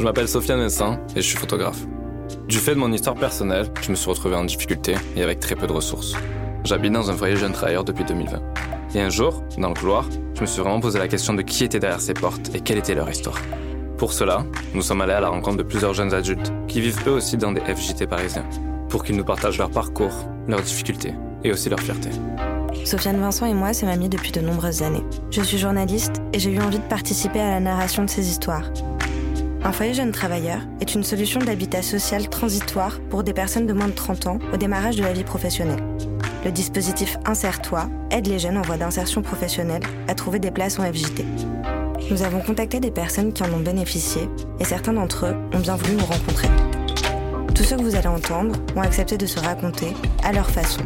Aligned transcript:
Je 0.00 0.04
m'appelle 0.06 0.28
Sofiane 0.28 0.60
Messin 0.60 0.98
et 1.14 1.20
je 1.20 1.26
suis 1.26 1.36
photographe. 1.36 1.82
Du 2.48 2.56
fait 2.56 2.74
de 2.74 2.80
mon 2.80 2.90
histoire 2.90 3.16
personnelle, 3.16 3.66
je 3.82 3.90
me 3.90 3.96
suis 3.96 4.08
retrouvé 4.08 4.34
en 4.34 4.44
difficulté 4.44 4.94
et 5.14 5.22
avec 5.22 5.40
très 5.40 5.54
peu 5.54 5.66
de 5.66 5.72
ressources. 5.74 6.14
J'habite 6.64 6.94
dans 6.94 7.10
un 7.10 7.14
foyer 7.14 7.36
jeune 7.36 7.52
travailleur 7.52 7.84
depuis 7.84 8.04
2020. 8.04 8.40
Et 8.94 9.02
un 9.02 9.10
jour, 9.10 9.44
dans 9.58 9.68
le 9.68 9.74
couloir, 9.74 10.08
je 10.36 10.40
me 10.40 10.46
suis 10.46 10.62
vraiment 10.62 10.80
posé 10.80 10.98
la 10.98 11.06
question 11.06 11.34
de 11.34 11.42
qui 11.42 11.64
était 11.64 11.80
derrière 11.80 12.00
ces 12.00 12.14
portes 12.14 12.50
et 12.54 12.60
quelle 12.60 12.78
était 12.78 12.94
leur 12.94 13.10
histoire. 13.10 13.38
Pour 13.98 14.14
cela, 14.14 14.46
nous 14.72 14.80
sommes 14.80 15.02
allés 15.02 15.12
à 15.12 15.20
la 15.20 15.28
rencontre 15.28 15.58
de 15.58 15.62
plusieurs 15.64 15.92
jeunes 15.92 16.14
adultes 16.14 16.50
qui 16.66 16.80
vivent 16.80 17.06
eux 17.06 17.12
aussi 17.12 17.36
dans 17.36 17.52
des 17.52 17.60
FJT 17.60 18.06
parisiens, 18.06 18.46
pour 18.88 19.04
qu'ils 19.04 19.18
nous 19.18 19.24
partagent 19.24 19.58
leur 19.58 19.70
parcours, 19.70 20.14
leurs 20.48 20.62
difficultés 20.62 21.12
et 21.44 21.52
aussi 21.52 21.68
leur 21.68 21.80
fierté. 21.80 22.08
Sofiane 22.86 23.20
Vincent 23.20 23.44
et 23.44 23.52
moi 23.52 23.74
sommes 23.74 23.90
amis 23.90 24.08
depuis 24.08 24.32
de 24.32 24.40
nombreuses 24.40 24.80
années. 24.80 25.04
Je 25.30 25.42
suis 25.42 25.58
journaliste 25.58 26.22
et 26.32 26.38
j'ai 26.38 26.52
eu 26.52 26.60
envie 26.62 26.78
de 26.78 26.88
participer 26.88 27.40
à 27.40 27.50
la 27.50 27.60
narration 27.60 28.02
de 28.02 28.08
ces 28.08 28.30
histoires. 28.30 28.64
Un 29.62 29.72
foyer 29.72 29.92
jeune 29.92 30.10
travailleur 30.10 30.60
est 30.80 30.94
une 30.94 31.04
solution 31.04 31.38
d'habitat 31.38 31.82
social 31.82 32.28
transitoire 32.30 32.98
pour 33.10 33.22
des 33.22 33.34
personnes 33.34 33.66
de 33.66 33.74
moins 33.74 33.88
de 33.88 33.92
30 33.92 34.26
ans 34.26 34.38
au 34.54 34.56
démarrage 34.56 34.96
de 34.96 35.02
la 35.02 35.12
vie 35.12 35.22
professionnelle. 35.24 35.82
Le 36.46 36.50
dispositif 36.50 37.18
Insère-toi 37.26 37.90
aide 38.10 38.26
les 38.26 38.38
jeunes 38.38 38.56
en 38.56 38.62
voie 38.62 38.78
d'insertion 38.78 39.20
professionnelle 39.20 39.82
à 40.08 40.14
trouver 40.14 40.38
des 40.38 40.50
places 40.50 40.78
en 40.78 40.90
FJT. 40.90 41.26
Nous 42.10 42.22
avons 42.22 42.40
contacté 42.40 42.80
des 42.80 42.90
personnes 42.90 43.34
qui 43.34 43.42
en 43.42 43.52
ont 43.52 43.60
bénéficié 43.60 44.22
et 44.58 44.64
certains 44.64 44.94
d'entre 44.94 45.26
eux 45.26 45.36
ont 45.52 45.60
bien 45.60 45.76
voulu 45.76 45.96
nous 45.96 46.06
rencontrer. 46.06 46.48
Tous 47.54 47.62
ceux 47.62 47.76
que 47.76 47.82
vous 47.82 47.96
allez 47.96 48.08
entendre 48.08 48.56
ont 48.74 48.80
accepté 48.80 49.18
de 49.18 49.26
se 49.26 49.38
raconter 49.38 49.94
à 50.24 50.32
leur 50.32 50.48
façon. 50.48 50.80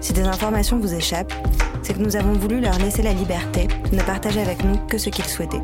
Si 0.00 0.14
des 0.14 0.22
informations 0.22 0.78
vous 0.78 0.94
échappent, 0.94 1.34
c'est 1.82 1.92
que 1.92 2.02
nous 2.02 2.16
avons 2.16 2.32
voulu 2.32 2.60
leur 2.60 2.78
laisser 2.78 3.02
la 3.02 3.12
liberté 3.12 3.68
de 3.90 3.96
ne 3.96 4.02
partager 4.02 4.40
avec 4.40 4.64
nous 4.64 4.78
que 4.88 4.96
ce 4.96 5.10
qu'ils 5.10 5.26
souhaitaient. 5.26 5.62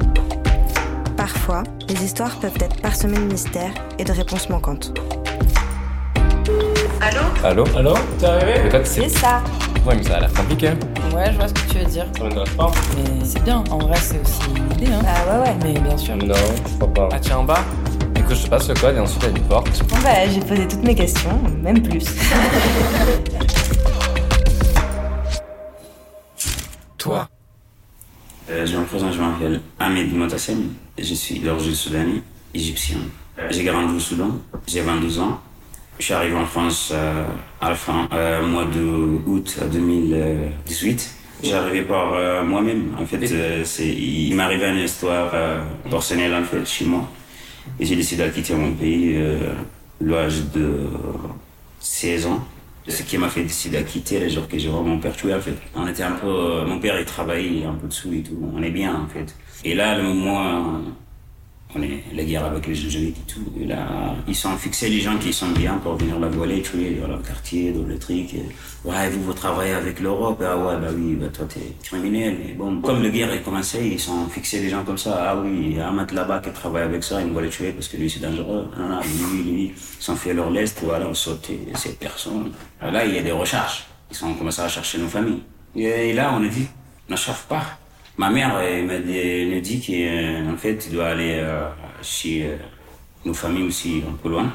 Parfois, 1.22 1.62
les 1.88 2.04
histoires 2.04 2.34
peuvent 2.40 2.58
être 2.58 2.80
parsemées 2.80 3.16
de 3.16 3.22
mystères 3.22 3.72
et 3.96 4.02
de 4.02 4.10
réponses 4.10 4.48
manquantes. 4.48 4.92
Allô 7.00 7.20
Allô 7.44 7.64
Allô 7.76 7.94
T'es 8.18 8.26
arrivé 8.26 8.68
Peut-être 8.68 8.88
C'est 8.88 9.08
ça 9.08 9.40
Ouais, 9.86 9.94
mais 9.94 10.02
ça 10.02 10.16
a 10.16 10.20
l'air 10.22 10.32
compliqué. 10.32 10.70
Ouais, 11.14 11.30
je 11.30 11.36
vois 11.36 11.46
ce 11.46 11.54
que 11.54 11.70
tu 11.70 11.78
veux 11.78 11.84
dire. 11.84 12.06
Ça 12.18 12.24
m'intéresse 12.24 12.50
pas. 12.56 12.72
Mais 12.96 13.24
c'est 13.24 13.44
bien, 13.44 13.62
en 13.70 13.78
vrai, 13.78 13.96
c'est 14.02 14.20
aussi 14.20 14.40
une 14.50 14.72
idée, 14.72 14.92
hein. 14.92 15.00
Ah 15.06 15.38
ouais 15.38 15.44
ouais. 15.44 15.54
Mais 15.62 15.78
bien 15.78 15.96
sûr. 15.96 16.16
Non, 16.16 16.34
je 16.34 16.74
crois 16.74 16.92
pas. 16.92 17.08
Ah, 17.12 17.20
tiens, 17.20 17.38
en 17.38 17.44
bas 17.44 17.62
Écoute, 18.16 18.34
je 18.34 18.42
te 18.42 18.50
passe 18.50 18.68
le 18.68 18.74
code 18.74 18.96
et 18.96 18.98
ensuite 18.98 19.22
il 19.22 19.30
y 19.30 19.32
a 19.32 19.38
une 19.38 19.44
porte. 19.44 19.84
Bon 19.88 19.96
bah 20.02 20.28
j'ai 20.28 20.40
posé 20.40 20.66
toutes 20.66 20.82
mes 20.82 20.96
questions, 20.96 21.40
même 21.62 21.82
plus. 21.82 22.04
Je 28.94 29.18
m'appelle 29.18 29.60
Ahmed 29.78 30.12
Motassem, 30.14 30.74
je 30.98 31.14
suis 31.14 31.38
d'origine 31.38 31.74
soudanais, 31.74 32.20
égyptien. 32.52 32.98
J'ai 33.48 33.64
grandi 33.64 33.94
au 33.96 33.98
Soudan, 33.98 34.38
j'ai 34.66 34.82
22 34.82 35.18
ans. 35.18 35.40
Je 35.98 36.04
suis 36.04 36.12
arrivé 36.12 36.36
en 36.36 36.44
France 36.44 36.90
euh, 36.92 37.24
à 37.62 37.70
la 37.70 37.74
fin 37.74 38.06
euh, 38.12 38.46
mois 38.46 38.66
d'août 38.66 39.58
2018. 39.72 41.14
J'ai 41.42 41.54
arrivé 41.54 41.82
par 41.82 42.12
euh, 42.12 42.44
moi-même. 42.44 42.94
En 43.00 43.06
fait, 43.06 43.18
euh, 43.32 43.64
il 43.80 44.38
arrivé 44.38 44.66
une 44.68 44.84
histoire 44.84 45.32
personnelle 45.88 46.34
en 46.34 46.44
fait 46.44 46.66
chez 46.66 46.84
moi. 46.84 47.08
Et 47.80 47.86
j'ai 47.86 47.96
décidé 47.96 48.24
de 48.24 48.28
quitter 48.28 48.54
mon 48.54 48.72
pays 48.72 49.18
l'âge 50.02 50.42
de 50.54 50.86
16 51.80 52.26
ans. 52.26 52.44
Ce 52.88 53.02
qui 53.02 53.16
m'a 53.16 53.28
fait 53.28 53.42
décider 53.44 53.78
de 53.78 53.88
quitter 53.88 54.18
le 54.20 54.28
jour 54.28 54.48
que 54.48 54.58
j'ai 54.58 54.68
voir 54.68 54.82
mon 54.82 54.98
père 54.98 55.14
tuer 55.14 55.34
en 55.34 55.40
fait. 55.40 55.54
On 55.74 55.86
était 55.86 56.02
un 56.02 56.12
peu, 56.12 56.26
euh, 56.26 56.66
mon 56.66 56.78
père 56.80 56.98
il 56.98 57.06
travaillait 57.06 57.64
un 57.64 57.74
peu 57.74 57.86
dessous 57.86 58.12
et 58.12 58.22
tout. 58.22 58.38
On 58.54 58.62
est 58.62 58.70
bien 58.70 58.94
en 58.94 59.06
fait. 59.06 59.34
Et 59.64 59.74
là, 59.74 59.96
le 59.96 60.02
moment, 60.02 60.80
on 61.74 61.82
est 61.82 62.02
la 62.12 62.24
guerre 62.24 62.44
avec 62.44 62.66
les 62.66 62.74
jésuites 62.74 63.16
et 63.16 63.32
tout. 63.32 63.44
Et 63.60 63.64
là, 63.64 64.14
ils 64.28 64.34
sont 64.34 64.56
fixés 64.56 64.88
les 64.90 65.00
gens 65.00 65.16
qui 65.18 65.32
sont 65.32 65.48
bien 65.48 65.74
pour 65.78 65.96
venir 65.96 66.18
la 66.18 66.28
voler, 66.28 66.60
tuer 66.62 66.98
dans 67.00 67.08
leur 67.08 67.22
quartier, 67.22 67.72
dans 67.72 67.86
le 67.86 67.98
truc. 67.98 68.34
Ouais, 68.84 69.08
vous, 69.10 69.22
vous 69.22 69.32
travaillez 69.32 69.72
avec 69.72 70.00
l'Europe. 70.00 70.42
Ah 70.44 70.56
ouais, 70.56 70.76
bah 70.80 70.88
oui, 70.94 71.14
bah 71.14 71.28
toi 71.32 71.46
t'es 71.48 71.60
criminel. 71.82 72.36
Et 72.48 72.52
bon, 72.52 72.80
comme 72.82 73.02
la 73.02 73.08
guerre 73.08 73.32
est 73.32 73.42
commencée, 73.42 73.88
ils 73.92 74.00
sont 74.00 74.26
fixés 74.28 74.60
les 74.60 74.68
gens 74.68 74.84
comme 74.84 74.98
ça. 74.98 75.30
Ah 75.30 75.36
oui, 75.36 75.50
il 75.70 75.76
y 75.76 75.80
a 75.80 75.88
un 75.88 75.92
mec 75.92 76.12
là-bas 76.12 76.40
qui 76.40 76.50
travaille 76.50 76.82
avec 76.82 77.02
ça, 77.02 77.20
il 77.22 77.32
va 77.32 77.40
le 77.40 77.48
tuer 77.48 77.72
parce 77.72 77.88
que 77.88 77.96
lui 77.96 78.10
c'est 78.10 78.20
dangereux. 78.20 78.66
Non, 78.78 79.00
lui, 79.00 79.42
lui, 79.42 79.64
ils 79.74 80.02
sont 80.02 80.16
fait 80.16 80.34
leur 80.34 80.50
lest, 80.50 80.80
voilà, 80.82 81.06
on 81.08 81.14
sautait 81.14 81.58
ces 81.74 81.94
personnes. 81.94 82.52
Ah, 82.80 82.90
Là, 82.90 83.06
il 83.06 83.14
y 83.14 83.18
a 83.18 83.22
des 83.22 83.32
recherches. 83.32 83.86
Ils 84.10 84.16
sont 84.16 84.34
commencé 84.34 84.60
à 84.60 84.68
chercher 84.68 84.98
nos 84.98 85.08
familles. 85.08 85.42
Et, 85.74 86.10
et 86.10 86.12
là, 86.12 86.34
on 86.34 86.44
a 86.44 86.48
dit, 86.48 86.66
ne 87.08 87.16
cherche 87.16 87.44
pas. 87.48 87.62
Ma 88.18 88.30
mère 88.30 88.60
elle 88.60 88.90
elle 88.90 89.48
me 89.48 89.60
dit 89.60 89.80
qu'en 89.80 90.56
fait, 90.56 90.86
il 90.86 90.92
doit 90.92 91.08
aller 91.08 91.36
euh, 91.36 91.68
chez 92.02 92.44
euh, 92.44 92.56
nos 93.24 93.32
familles 93.34 93.64
aussi 93.64 94.02
un 94.06 94.12
peu 94.14 94.28
loin. 94.28 94.52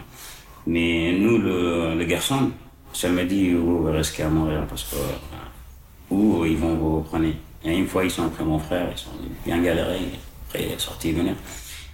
Mais 0.68 1.13
nous, 1.18 1.38
le, 1.40 1.96
le 1.96 2.06
garçon, 2.06 2.51
ça 2.94 3.09
m'a 3.09 3.23
dit, 3.23 3.53
vous 3.53 3.84
restez 3.85 4.23
à 4.23 4.29
Montréal 4.29 4.66
parce 4.69 4.84
que, 4.84 4.96
euh, 4.96 6.16
ou 6.16 6.46
ils 6.46 6.57
vont 6.57 6.75
vous 6.75 7.01
prendre. 7.01 7.25
Et 7.66 7.78
une 7.78 7.88
fois, 7.88 8.03
ils 8.03 8.12
sont 8.12 8.25
après 8.25 8.44
mon 8.44 8.59
frère, 8.59 8.90
ils 8.91 8.97
sont 8.97 9.09
bien 9.46 9.59
galérés, 9.62 10.00
après 10.47 10.67
sortis 10.78 11.12
venir. 11.12 11.34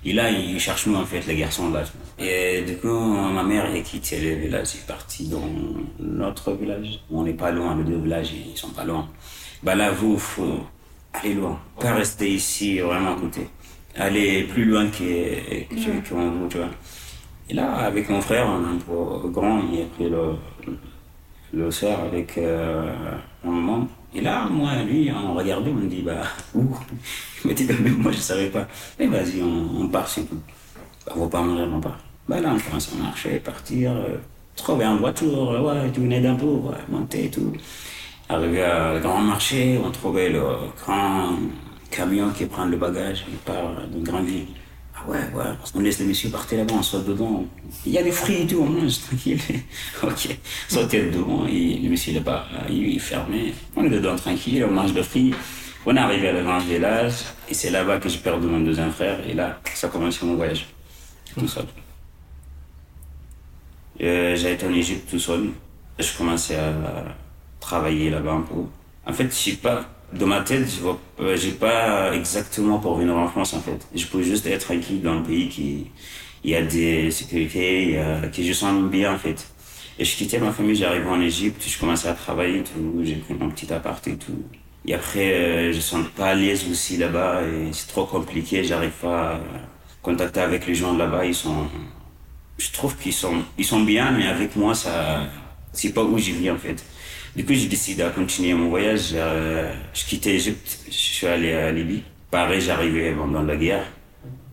Et 0.06 0.12
là, 0.12 0.30
ils 0.30 0.60
cherchent 0.60 0.88
nous, 0.88 0.96
en 0.96 1.06
fait, 1.06 1.26
les 1.28 1.38
garçons 1.38 1.72
là. 1.72 1.84
Et 2.20 2.62
du 2.64 2.78
coup, 2.78 2.88
ma 2.90 3.42
mère 3.44 3.72
a 3.72 3.80
quitté 3.80 4.20
le 4.20 4.36
village, 4.42 4.68
elle 4.74 4.82
est 4.82 4.88
partie 4.88 5.28
dans 5.30 5.48
notre 6.00 6.52
village. 6.54 7.00
On 7.10 7.24
n'est 7.24 7.34
pas 7.34 7.52
loin, 7.52 7.78
les 7.78 7.86
deux 7.86 8.00
villages, 8.00 8.34
ils 8.34 8.58
sont 8.58 8.70
pas 8.72 8.84
loin. 8.84 9.08
Bah 9.64 9.76
là, 9.76 9.92
vous, 9.92 10.20
aller 11.14 11.34
loin. 11.36 11.60
Pas 11.80 11.94
rester 11.96 12.30
ici, 12.34 12.80
vraiment 12.80 13.14
à 13.16 13.20
côté. 13.20 13.48
Aller 13.96 14.44
plus 14.46 14.66
loin 14.66 14.88
que, 14.88 15.64
que, 15.70 16.02
que 16.10 16.14
vous, 16.14 16.48
tu 16.50 16.58
vois. 16.58 16.70
Et 17.50 17.54
là, 17.54 17.74
avec 17.76 18.10
mon 18.10 18.22
frère, 18.22 18.48
on 18.48 18.64
est 18.64 19.26
un 19.28 19.30
grand, 19.30 19.62
il 19.72 19.82
a 19.82 19.86
pris 19.86 20.10
le, 20.10 20.36
le 21.54 21.72
sœur 21.72 22.00
avec 22.02 22.38
euh, 22.38 22.94
un 23.46 23.50
moment. 23.50 23.88
Et 24.14 24.22
là, 24.22 24.48
moi, 24.50 24.76
lui, 24.84 25.12
on 25.12 25.34
regardait, 25.34 25.72
on 25.72 25.76
me 25.76 25.88
dit, 25.88 26.02
bah, 26.02 26.24
où? 26.56 26.66
Il 27.44 27.50
me 27.52 27.56
dit, 27.56 27.66
bah, 27.66 27.74
moi, 27.98 28.12
je 28.12 28.18
savais 28.18 28.50
pas. 28.50 28.68
Mais 29.00 29.08
vas-y, 29.08 29.42
on, 29.42 29.82
on 29.82 29.88
part, 29.90 30.08
c'est 30.08 30.24
tout. 30.24 30.40
Bah, 31.06 31.14
on 31.16 31.22
va 31.26 31.30
pas 31.30 31.42
mourir, 31.42 31.70
on 31.74 31.80
part. 31.82 32.00
Bah 32.28 32.40
là, 32.42 32.54
on 32.56 32.60
commence 32.60 32.92
à 32.94 33.04
marcher, 33.04 33.40
partir, 33.40 33.92
euh, 33.92 34.18
trouver 34.56 34.86
une 34.86 34.98
voiture, 35.00 35.52
euh, 35.52 35.62
ouais, 35.86 35.92
tu 35.92 36.02
venais 36.02 36.22
d'un 36.22 36.36
peu, 36.36 36.46
ouais, 36.46 36.78
monter 36.90 37.26
et 37.26 37.30
tout. 37.32 37.54
Arrivé 38.34 38.64
à 38.64 38.98
grand 39.00 39.22
marché, 39.22 39.80
on 39.86 39.92
trouvait 39.92 40.30
le 40.30 40.42
grand 40.82 41.38
camion 41.92 42.32
qui 42.32 42.48
prend 42.48 42.66
le 42.66 42.78
bagage, 42.78 43.26
il 43.30 43.38
part 43.38 43.86
d'une 43.92 44.04
grande 44.04 44.26
ville. 44.26 44.48
Ah 44.96 45.08
ouais, 45.08 45.20
ouais, 45.36 45.52
on 45.76 45.80
laisse 45.82 46.00
le 46.00 46.08
monsieur 46.08 46.32
partir 46.32 46.58
là-bas, 46.58 46.74
on 46.80 46.82
saute 46.82 47.06
dedans. 47.06 47.46
Il 47.86 47.92
y 47.92 47.98
a 48.00 48.02
des 48.02 48.12
fruits 48.12 48.42
et 48.42 48.48
tout, 48.48 48.58
on 48.62 48.66
mange 48.66 49.02
tranquille. 49.02 49.40
ok, 50.02 50.36
sautez 50.68 51.12
dedans, 51.12 51.46
et 51.48 51.78
le 51.84 51.88
monsieur 51.92 52.16
là-bas, 52.16 52.48
il 52.72 52.96
est 52.96 53.00
fermé. 53.00 53.54
On 53.76 53.86
est 53.86 53.90
dedans 53.92 54.16
tranquille, 54.16 54.66
on 54.68 54.72
mange 54.72 54.96
le 54.96 55.04
fruits. 55.04 55.36
On 55.86 55.96
est 55.96 56.00
arrivé 56.00 56.30
à 56.30 56.32
le 56.32 56.44
grand 56.44 56.58
village, 56.58 57.14
et 57.48 57.54
c'est 57.54 57.70
là-bas 57.70 58.00
que 58.00 58.10
j'ai 58.10 58.18
perdu 58.18 58.48
mon 58.48 58.62
deuxième 58.62 58.92
frère, 58.92 59.20
et 59.30 59.36
là, 59.36 59.60
ça 59.76 59.86
a 59.86 59.90
commencé 59.92 60.26
mon 60.26 60.38
voyage, 60.38 60.66
tout 61.38 61.48
seul. 61.48 61.66
Euh, 64.02 64.36
j'ai 64.36 64.54
été 64.54 64.66
en 64.66 64.74
Égypte 64.74 65.08
tout 65.08 65.20
seul. 65.20 65.50
Je 66.00 66.18
commençais 66.18 66.56
à 66.56 66.74
travailler 67.64 68.10
là-bas 68.10 68.34
un 68.34 68.42
peu. 68.42 68.62
En 69.06 69.14
fait, 69.14 69.26
je 69.26 69.52
sais 69.52 69.58
pas, 69.58 69.86
dans 70.14 70.28
ma 70.28 70.42
tête, 70.42 70.68
je 70.70 71.24
euh, 71.24 71.36
j'ai 71.38 71.52
pas 71.52 72.14
exactement 72.14 72.80
pour 72.80 72.98
venir 72.98 73.16
en 73.18 73.28
France, 73.28 73.54
en 73.54 73.62
fait. 73.62 73.80
Je 73.96 74.06
peux 74.06 74.22
juste 74.22 74.46
être 74.46 74.66
tranquille 74.66 75.02
dans 75.02 75.14
un 75.14 75.22
pays 75.22 75.50
qui, 75.50 75.88
il 76.44 76.52
y 76.52 76.56
a 76.56 76.62
des 76.62 77.12
sécurités, 77.12 78.00
il 78.38 78.46
je 78.46 78.54
sens 78.54 78.84
bien, 78.90 79.14
en 79.14 79.18
fait. 79.18 79.48
Et 80.00 80.06
je 80.06 80.16
quittais 80.16 80.40
ma 80.40 80.52
famille, 80.52 80.76
j'arrivais 80.76 81.10
en 81.10 81.22
Égypte, 81.22 81.64
je 81.68 81.78
commençais 81.80 82.08
à 82.08 82.14
travailler 82.14 82.64
tout, 82.64 83.02
j'ai 83.04 83.16
pris 83.16 83.36
mon 83.36 83.50
petit 83.50 83.72
appart 83.72 84.06
et 84.08 84.18
tout. 84.18 84.42
Et 84.86 84.94
après, 84.94 85.34
euh, 85.34 85.74
je 85.74 85.80
sens 85.80 86.06
pas 86.16 86.28
à 86.32 86.36
l'aise 86.36 86.66
aussi 86.70 86.98
là-bas 86.98 87.42
c'est 87.72 87.88
trop 87.88 88.06
compliqué, 88.06 88.64
j'arrive 88.64 88.92
pas 89.02 89.36
à 89.36 89.40
contacter 90.02 90.42
avec 90.42 90.68
les 90.68 90.76
gens 90.76 90.98
là-bas, 90.98 91.26
ils 91.26 91.36
sont, 91.36 91.68
je 92.58 92.72
trouve 92.72 92.98
qu'ils 92.98 93.14
sont, 93.14 93.44
ils 93.58 93.66
sont 93.66 93.82
bien, 93.82 94.12
mais 94.12 94.28
avec 94.28 94.56
moi, 94.56 94.76
ça, 94.76 95.28
c'est 95.72 95.94
pas 95.94 96.04
où 96.04 96.18
j'y 96.18 96.34
vis 96.34 96.52
en 96.52 96.58
fait. 96.58 96.84
Du 97.36 97.44
coup, 97.44 97.54
j'ai 97.56 97.68
décidé 97.68 98.04
de 98.04 98.10
continuer 98.10 98.54
mon 98.54 98.70
voyage. 98.70 99.10
Euh, 99.16 99.74
je 99.92 100.06
quittais 100.06 100.34
l'Égypte, 100.34 100.80
je 100.86 100.92
suis 100.92 101.26
allé 101.26 101.52
à 101.54 101.72
Libye. 101.72 102.04
Pareil, 102.30 102.62
j'arrivais 102.62 103.12
pendant 103.14 103.42
la 103.42 103.56
guerre. 103.56 103.88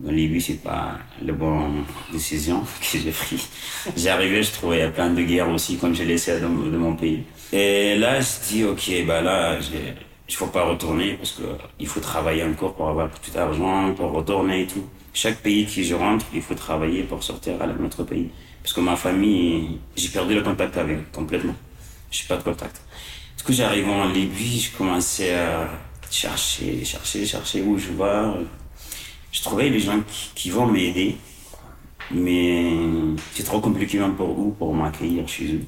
En 0.07 0.11
Libye, 0.11 0.41
c'est 0.41 0.63
pas 0.63 0.99
la 1.23 1.33
bonne 1.35 1.85
décision 2.11 2.63
que 2.81 2.99
j'ai 2.99 3.11
prise. 3.11 3.49
J'arrivais, 3.95 4.43
je 4.43 4.53
trouvais 4.53 4.91
plein 4.91 5.11
de 5.11 5.21
guerres 5.21 5.51
aussi, 5.51 5.77
comme 5.77 5.95
j'ai 5.95 6.07
laissé 6.07 6.41
dans, 6.41 6.49
de 6.49 6.79
mon 6.79 6.97
pays. 6.97 7.25
Et 7.53 7.97
là, 7.97 8.19
je 8.19 8.49
dis, 8.49 8.65
ok, 8.65 9.05
bah 9.07 9.21
là, 9.21 9.59
il 10.27 10.35
faut 10.35 10.47
pas 10.47 10.65
retourner 10.65 11.15
parce 11.15 11.33
que 11.33 11.43
il 11.79 11.87
faut 11.87 12.01
travailler 12.01 12.45
encore 12.45 12.75
pour 12.75 12.89
avoir 12.89 13.11
plus 13.11 13.33
d'argent, 13.33 13.93
pour 13.93 14.11
retourner 14.13 14.63
et 14.63 14.67
tout. 14.67 14.87
Chaque 15.13 15.43
pays 15.43 15.67
qui 15.67 15.85
je 15.85 15.95
rentre, 15.95 16.25
il 16.33 16.41
faut 16.41 16.55
travailler 16.55 17.03
pour 17.03 17.23
sortir 17.23 17.61
à 17.61 17.67
notre 17.67 18.05
pays. 18.05 18.31
Parce 18.63 18.73
que 18.73 18.81
ma 18.81 18.97
famille, 18.97 19.81
j'ai 19.97 20.09
perdu 20.09 20.35
le 20.35 20.43
contact 20.43 20.79
avec 20.79 21.13
complètement. 21.13 21.55
J'ai 22.11 22.27
pas 22.27 22.37
de 22.37 22.43
contact. 22.43 22.81
Du 23.39 23.45
coup, 23.45 23.53
j'arrive 23.53 23.89
en 23.89 24.09
Libye, 24.09 24.61
je 24.61 24.77
commençais 24.77 25.35
à 25.35 25.71
chercher, 26.11 26.85
chercher, 26.85 27.25
chercher 27.25 27.63
où 27.63 27.79
je 27.79 27.93
vais. 27.93 28.45
Je 29.33 29.43
trouvais 29.43 29.69
les 29.69 29.79
gens 29.81 30.01
qui, 30.35 30.51
vont 30.51 30.67
m'aider. 30.67 31.17
Mais 32.11 32.73
c'est 33.35 33.45
trop 33.45 33.61
compliqué 33.61 33.99
même 33.99 34.15
pour 34.17 34.31
eux, 34.31 34.53
pour 34.59 34.75
m'accueillir 34.75 35.29
chez 35.29 35.55
eux. 35.55 35.65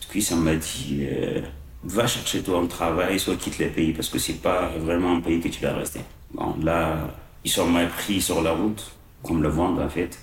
Du 0.00 0.06
coup, 0.12 0.20
ça 0.20 0.36
m'a 0.36 0.54
dit, 0.54 1.06
euh, 1.10 1.40
va 1.84 2.06
chercher 2.06 2.42
toi 2.42 2.60
un 2.60 2.66
travail, 2.66 3.18
soit 3.18 3.36
quitte 3.36 3.58
les 3.58 3.68
pays, 3.68 3.92
parce 3.94 4.10
que 4.10 4.18
c'est 4.18 4.42
pas 4.42 4.68
vraiment 4.78 5.16
un 5.16 5.20
pays 5.20 5.40
que 5.40 5.48
tu 5.48 5.60
dois 5.60 5.72
rester. 5.72 6.00
Bon, 6.34 6.54
là, 6.62 7.08
ils 7.44 7.50
sont 7.50 7.66
mal 7.66 7.88
pris 7.88 8.20
sur 8.20 8.42
la 8.42 8.52
route, 8.52 8.92
comme 9.22 9.42
le 9.42 9.48
vendent 9.48 9.80
en 9.80 9.88
fait. 9.88 10.18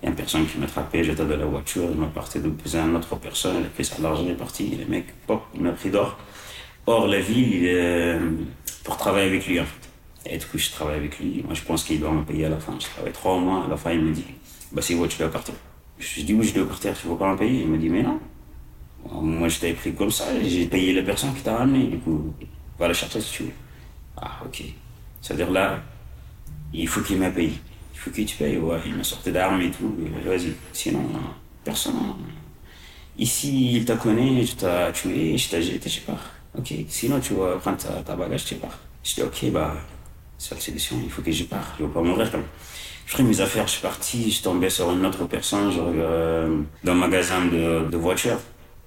Il 0.00 0.04
y 0.04 0.06
a 0.06 0.10
une 0.10 0.16
personne 0.16 0.46
qui 0.46 0.58
m'a 0.58 0.66
attrapé, 0.66 1.02
j'étais 1.02 1.24
dans 1.24 1.36
la 1.36 1.44
voiture, 1.44 1.88
il 1.90 1.98
m'a 1.98 2.06
parti 2.06 2.38
de 2.38 2.48
poser 2.48 2.78
une 2.78 2.94
autre 2.94 3.16
personne, 3.16 3.56
il 3.60 3.66
a 3.66 3.68
pris 3.68 3.84
sa 3.84 4.00
l'argent, 4.00 4.22
il 4.24 4.30
est 4.30 4.34
parti, 4.34 4.76
le 4.76 4.86
mec, 4.86 5.06
pop, 5.26 5.42
il 5.54 5.62
m'a 5.62 5.72
pris 5.72 5.90
d'or. 5.90 6.16
Or, 6.86 7.06
la 7.06 7.20
ville, 7.20 7.54
il 7.54 7.66
est, 7.66 8.18
pour 8.84 8.96
travailler 8.96 9.26
avec 9.26 9.46
lui 9.46 9.60
en 9.60 9.64
fait. 9.64 9.88
Et 10.30 10.38
du 10.38 10.46
coup, 10.46 10.58
je 10.58 10.70
travaille 10.70 10.96
avec 10.96 11.18
lui. 11.18 11.42
Moi, 11.44 11.54
je 11.54 11.62
pense 11.62 11.84
qu'il 11.84 12.00
doit 12.00 12.12
me 12.12 12.22
payer 12.22 12.46
à 12.46 12.48
la 12.48 12.58
fin. 12.58 12.74
Je 12.78 12.86
travaille 12.86 13.12
trois 13.12 13.38
mois. 13.38 13.64
À 13.64 13.68
la 13.68 13.76
fin, 13.76 13.92
il 13.92 14.00
me 14.00 14.12
dit 14.12 14.24
Bah, 14.72 14.82
c'est 14.82 14.94
où 14.94 15.06
tu 15.06 15.18
dois 15.18 15.30
partir? 15.30 15.54
Je 15.98 16.22
dis 16.22 16.34
Oui, 16.34 16.46
je 16.46 16.54
dois 16.54 16.66
partir. 16.66 16.98
Tu 16.98 17.06
ne 17.06 17.12
veux 17.12 17.18
pas 17.18 17.32
me 17.32 17.38
payer? 17.38 17.62
Il 17.62 17.68
me 17.68 17.78
dit 17.78 17.88
Mais 17.88 18.02
non. 18.02 18.20
Moi, 19.10 19.48
je 19.48 19.58
t'avais 19.58 19.74
pris 19.74 19.94
comme 19.94 20.10
ça. 20.10 20.24
J'ai 20.42 20.66
payé 20.66 20.92
la 20.92 21.02
personne 21.02 21.34
qui 21.34 21.42
t'a 21.42 21.56
ramené. 21.56 21.86
Du 21.86 21.98
coup, 21.98 22.34
va 22.78 22.88
la 22.88 22.94
chercher 22.94 23.20
si 23.20 23.32
tu 23.32 23.42
veux. 23.44 23.52
Ah, 24.16 24.40
ok. 24.44 24.64
C'est-à-dire 25.20 25.50
là, 25.50 25.80
il 26.72 26.88
faut 26.88 27.00
qu'il 27.00 27.18
me 27.18 27.30
paye. 27.30 27.58
Il 27.98 28.00
faut 28.00 28.10
qu'il 28.10 28.26
te 28.26 28.38
paye. 28.38 28.58
Ouais, 28.58 28.78
il 28.86 28.94
m'a 28.94 29.02
sorti 29.02 29.32
d'armes 29.32 29.60
et 29.60 29.72
tout. 29.72 29.92
Vas-y. 30.24 30.52
Sinon, 30.72 31.04
personne. 31.64 31.94
Ici, 33.18 33.72
il 33.74 33.84
t'a 33.84 33.96
connu, 33.96 34.46
je 34.46 34.54
t'ai 34.54 34.92
tué, 34.94 35.36
je 35.36 35.48
t'ai 35.50 35.60
jeté, 35.60 35.90
je 35.90 36.00
pas. 36.02 36.16
Ok, 36.56 36.72
sinon 36.88 37.18
tu 37.18 37.34
vas 37.34 37.56
prendre 37.56 37.76
ta, 37.76 37.88
ta 38.02 38.14
bagage, 38.14 38.44
tu 38.44 38.54
pars. 38.54 38.78
Je 39.02 39.14
dis, 39.14 39.22
ok, 39.22 39.50
bah, 39.50 39.74
c'est 40.38 40.54
la 40.54 40.60
solution, 40.60 40.96
il 41.02 41.10
faut 41.10 41.22
que 41.22 41.32
je 41.32 41.44
parte, 41.44 41.74
je 41.78 41.82
ne 41.82 41.88
vais 41.88 41.94
pas 41.94 42.00
mourir. 42.00 42.30
Je 43.06 43.12
ferai 43.12 43.24
mes 43.24 43.40
affaires, 43.40 43.66
je 43.66 43.72
suis 43.72 43.82
parti, 43.82 44.30
je 44.30 44.42
tombais 44.42 44.70
sur 44.70 44.90
une 44.92 45.04
autre 45.04 45.24
personne, 45.26 45.72
genre, 45.72 45.90
euh, 45.96 46.60
dans 46.84 46.92
un 46.92 46.94
magasin 46.94 47.44
de, 47.46 47.96
voitures. 47.96 48.38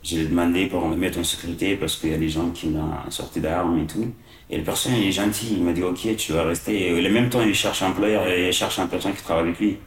J'ai 0.01 0.25
demandé 0.25 0.67
pour 0.67 0.87
me 0.87 0.95
mettre 0.95 1.19
en 1.19 1.23
sécurité 1.23 1.75
parce 1.75 1.97
qu'il 1.97 2.11
y 2.11 2.13
a 2.13 2.17
des 2.17 2.29
gens 2.29 2.49
qui 2.51 2.67
m'ont 2.67 3.09
sorti 3.09 3.41
d'armes 3.41 3.79
et 3.79 3.85
tout. 3.85 4.13
Et 4.51 4.57
la 4.57 4.63
personne 4.63 4.93
est 4.95 5.11
gentille, 5.13 5.53
il 5.57 5.63
m'a 5.63 5.71
dit, 5.71 5.81
ok, 5.81 6.15
tu 6.17 6.33
vas 6.33 6.43
rester. 6.43 6.87
Et 6.87 7.07
en 7.07 7.11
même 7.11 7.29
temps, 7.29 7.41
il 7.41 7.55
cherche 7.55 7.81
un 7.83 7.87
employeur 7.87 8.27
et 8.27 8.49
il 8.49 8.53
cherche 8.53 8.79
un 8.79 8.87
personne 8.87 9.13
qui 9.13 9.23
travaille 9.23 9.45
avec 9.45 9.59
lui. 9.59 9.77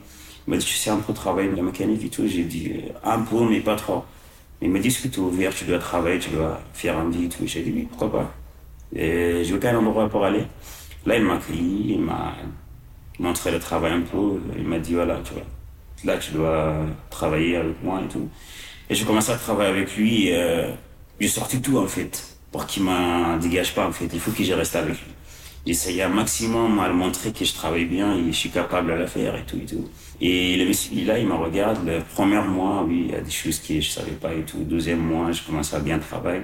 Il 0.47 0.51
m'a 0.51 0.57
dit, 0.57 0.65
tu 0.65 0.75
sais 0.75 0.89
un 0.89 0.97
peu 0.97 1.13
travailler 1.13 1.51
de 1.51 1.57
la 1.57 1.63
mécanique 1.63 2.03
et 2.03 2.09
tout. 2.09 2.27
J'ai 2.27 2.45
dit, 2.45 2.73
un 3.05 3.21
peu, 3.21 3.47
mais 3.47 3.61
pas 3.61 3.77
trop. 3.77 4.05
Il 4.63 4.71
m'a 4.71 4.79
dit, 4.79 4.89
est-ce 4.89 5.03
que 5.03 5.09
tu 5.09 5.21
es 5.21 5.23
ouvert, 5.23 5.55
tu 5.55 5.67
dois 5.67 5.79
travailler, 5.79 6.19
tu 6.19 6.31
dois 6.31 6.59
faire 6.73 6.97
un 6.99 7.11
vie 7.11 7.27
et 7.27 7.29
tout. 7.29 7.47
J'ai 7.47 7.61
dit, 7.61 7.73
oui, 7.75 7.87
pourquoi 7.91 8.11
pas. 8.11 8.35
Et 8.97 9.45
j'ai 9.45 9.53
aucun 9.53 9.77
endroit 9.77 10.09
pour 10.09 10.25
aller. 10.25 10.45
Là, 11.05 11.17
il 11.17 11.25
m'a 11.25 11.35
accueilli, 11.35 11.95
il 11.95 12.01
m'a 12.01 12.35
montré 13.19 13.51
le 13.51 13.59
travail 13.59 13.93
un 13.93 14.01
peu. 14.01 14.41
Il 14.57 14.65
m'a 14.65 14.79
dit, 14.79 14.95
voilà, 14.95 15.21
tu 15.23 15.35
vois, 15.35 15.43
là, 16.05 16.19
tu 16.19 16.33
dois 16.33 16.75
travailler 17.11 17.57
avec 17.57 17.83
moi 17.83 18.01
et 18.03 18.09
tout. 18.09 18.31
Et 18.89 18.95
j'ai 18.95 19.05
commencé 19.05 19.31
à 19.31 19.37
travailler 19.37 19.71
avec 19.71 19.95
lui. 19.95 20.33
Euh, 20.33 20.73
j'ai 21.21 21.29
sorti 21.29 21.61
tout, 21.61 21.77
en 21.77 21.87
fait, 21.87 22.34
pour 22.55 22.67
qu'il 22.67 22.85
ne 22.85 23.37
dégage 23.41 23.75
pas, 23.75 23.85
en 23.85 23.91
fait. 23.91 24.09
Il 24.13 24.21
faut 24.21 24.31
que 24.31 24.45
je 24.45 24.53
reste 24.53 24.77
avec 24.77 24.93
lui. 24.93 25.13
J'essayais 25.67 26.03
un 26.03 26.09
maximum 26.09 26.79
à 26.79 26.87
le 26.87 26.95
montrer 26.95 27.33
que 27.33 27.45
je 27.45 27.53
travaille 27.53 27.85
bien 27.85 28.17
et 28.17 28.27
je 28.29 28.37
suis 28.43 28.51
capable 28.51 28.93
de 28.93 28.97
le 28.97 29.07
faire 29.09 29.35
et 29.35 29.43
tout 29.43 29.57
et 29.57 29.67
tout. 29.67 29.89
Et 30.21 30.57
le 30.57 30.67
monsieur, 30.67 31.05
là, 31.05 31.19
il 31.19 31.27
me 31.27 31.35
regarde. 31.35 31.85
Le 31.85 31.99
premier 32.15 32.41
mois, 32.43 32.85
oui, 32.87 33.07
il 33.07 33.11
y 33.13 33.17
a 33.17 33.21
des 33.21 33.31
choses 33.33 33.59
que 33.59 33.81
je 33.81 33.91
savais 33.91 34.13
pas 34.13 34.33
et 34.33 34.43
tout. 34.43 34.59
Le 34.59 34.67
deuxième 34.67 35.01
mois, 35.01 35.33
je 35.33 35.43
commençais 35.43 35.75
à 35.75 35.81
bien 35.81 35.99
travailler. 35.99 36.43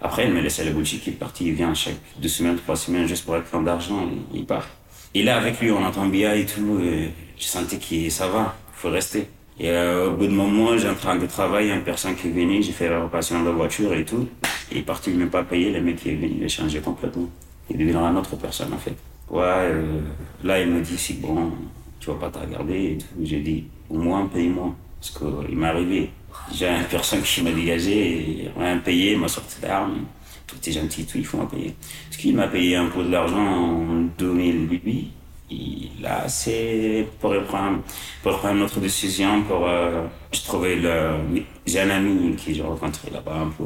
Après, 0.00 0.28
il 0.28 0.32
me 0.32 0.40
laissait 0.40 0.64
la 0.64 0.70
boutique, 0.70 1.02
il 1.08 1.14
est 1.14 1.16
parti, 1.16 1.46
il 1.46 1.54
vient 1.54 1.74
chaque 1.74 1.96
deux 2.22 2.28
semaines, 2.28 2.56
trois 2.56 2.76
semaines, 2.76 3.08
juste 3.08 3.24
pour 3.24 3.36
prendre 3.42 3.64
d'argent, 3.64 4.02
et 4.06 4.38
il 4.38 4.46
part. 4.46 4.68
Et 5.14 5.24
là, 5.24 5.36
avec 5.36 5.58
lui, 5.58 5.72
on 5.72 5.84
entend 5.84 6.06
bien 6.06 6.32
et 6.32 6.46
tout, 6.46 6.78
et 6.80 7.10
je 7.36 7.44
sentais 7.44 7.78
que 7.78 8.08
ça 8.08 8.28
va, 8.28 8.54
il 8.72 8.78
faut 8.80 8.90
rester. 8.90 9.26
Et 9.62 9.68
euh, 9.68 10.08
au 10.08 10.16
bout 10.16 10.26
de 10.26 10.32
moment, 10.32 10.78
j'ai 10.78 10.88
en 10.88 10.94
train 10.94 11.16
de 11.16 11.26
travailler, 11.26 11.74
une 11.74 11.82
personne 11.82 12.16
qui 12.16 12.28
est 12.28 12.30
venue, 12.30 12.62
j'ai 12.62 12.72
fait 12.72 12.88
la 12.88 13.02
réparation 13.02 13.40
de 13.40 13.44
la 13.44 13.50
voiture 13.50 13.92
et 13.92 14.06
tout. 14.06 14.26
Il 14.72 14.78
est 14.78 14.82
parti, 14.82 15.10
il 15.10 15.18
m'a 15.18 15.26
pas 15.26 15.42
payé, 15.44 15.70
le 15.70 15.82
mec 15.82 16.06
est 16.06 16.14
venu, 16.14 16.36
il 16.38 16.44
a 16.44 16.48
changé 16.48 16.80
complètement. 16.80 17.28
Il 17.68 17.76
deviendra 17.76 18.08
une 18.08 18.16
autre 18.16 18.36
personne, 18.36 18.72
en 18.72 18.78
fait. 18.78 18.96
Ouais, 19.28 19.42
euh, 19.44 20.00
là, 20.42 20.62
il 20.62 20.70
me 20.70 20.80
dit, 20.80 20.96
c'est 20.96 21.20
bon, 21.20 21.52
tu 22.00 22.08
vas 22.08 22.14
pas 22.14 22.30
te 22.30 22.38
regarder 22.38 22.92
et 22.92 22.98
tout. 22.98 23.22
J'ai 23.22 23.40
dit, 23.40 23.64
au 23.90 23.98
moins, 23.98 24.26
paye-moi. 24.28 24.74
Parce 24.98 25.10
qu'il 25.18 25.58
m'est 25.58 25.66
arrivé. 25.66 26.10
J'ai 26.54 26.66
une 26.66 26.84
personne 26.84 27.20
qui 27.20 27.42
m'a 27.42 27.52
dégagé, 27.52 28.50
rien 28.58 28.78
payé, 28.78 29.14
m'a 29.14 29.28
sorti 29.28 29.60
d'armes. 29.60 30.06
Tout 30.46 30.56
est 30.66 30.72
gentil, 30.72 31.04
tout, 31.04 31.18
il 31.18 31.26
faut 31.26 31.36
me 31.36 31.46
payer. 31.46 31.74
Parce 32.06 32.16
qu'il 32.16 32.34
m'a 32.34 32.48
payé 32.48 32.76
un 32.76 32.86
peu 32.86 33.04
de 33.04 33.10
l'argent 33.10 33.36
en 33.36 34.04
2008. 34.18 35.19
Et 35.50 35.90
là, 36.00 36.28
c'est 36.28 37.06
pour 37.18 37.34
prendre, 37.44 37.80
pour 38.22 38.38
prendre 38.38 38.56
une 38.56 38.62
autre 38.62 38.78
décision, 38.78 39.42
pour, 39.42 39.66
euh, 39.66 40.06
je 40.32 40.40
trouvais 40.42 40.76
le, 40.76 41.44
j'ai 41.66 41.80
un 41.80 41.90
ami 41.90 42.36
qui 42.36 42.54
j'ai 42.54 42.62
rencontré 42.62 43.10
là-bas 43.10 43.34
un 43.34 43.48
peu. 43.48 43.64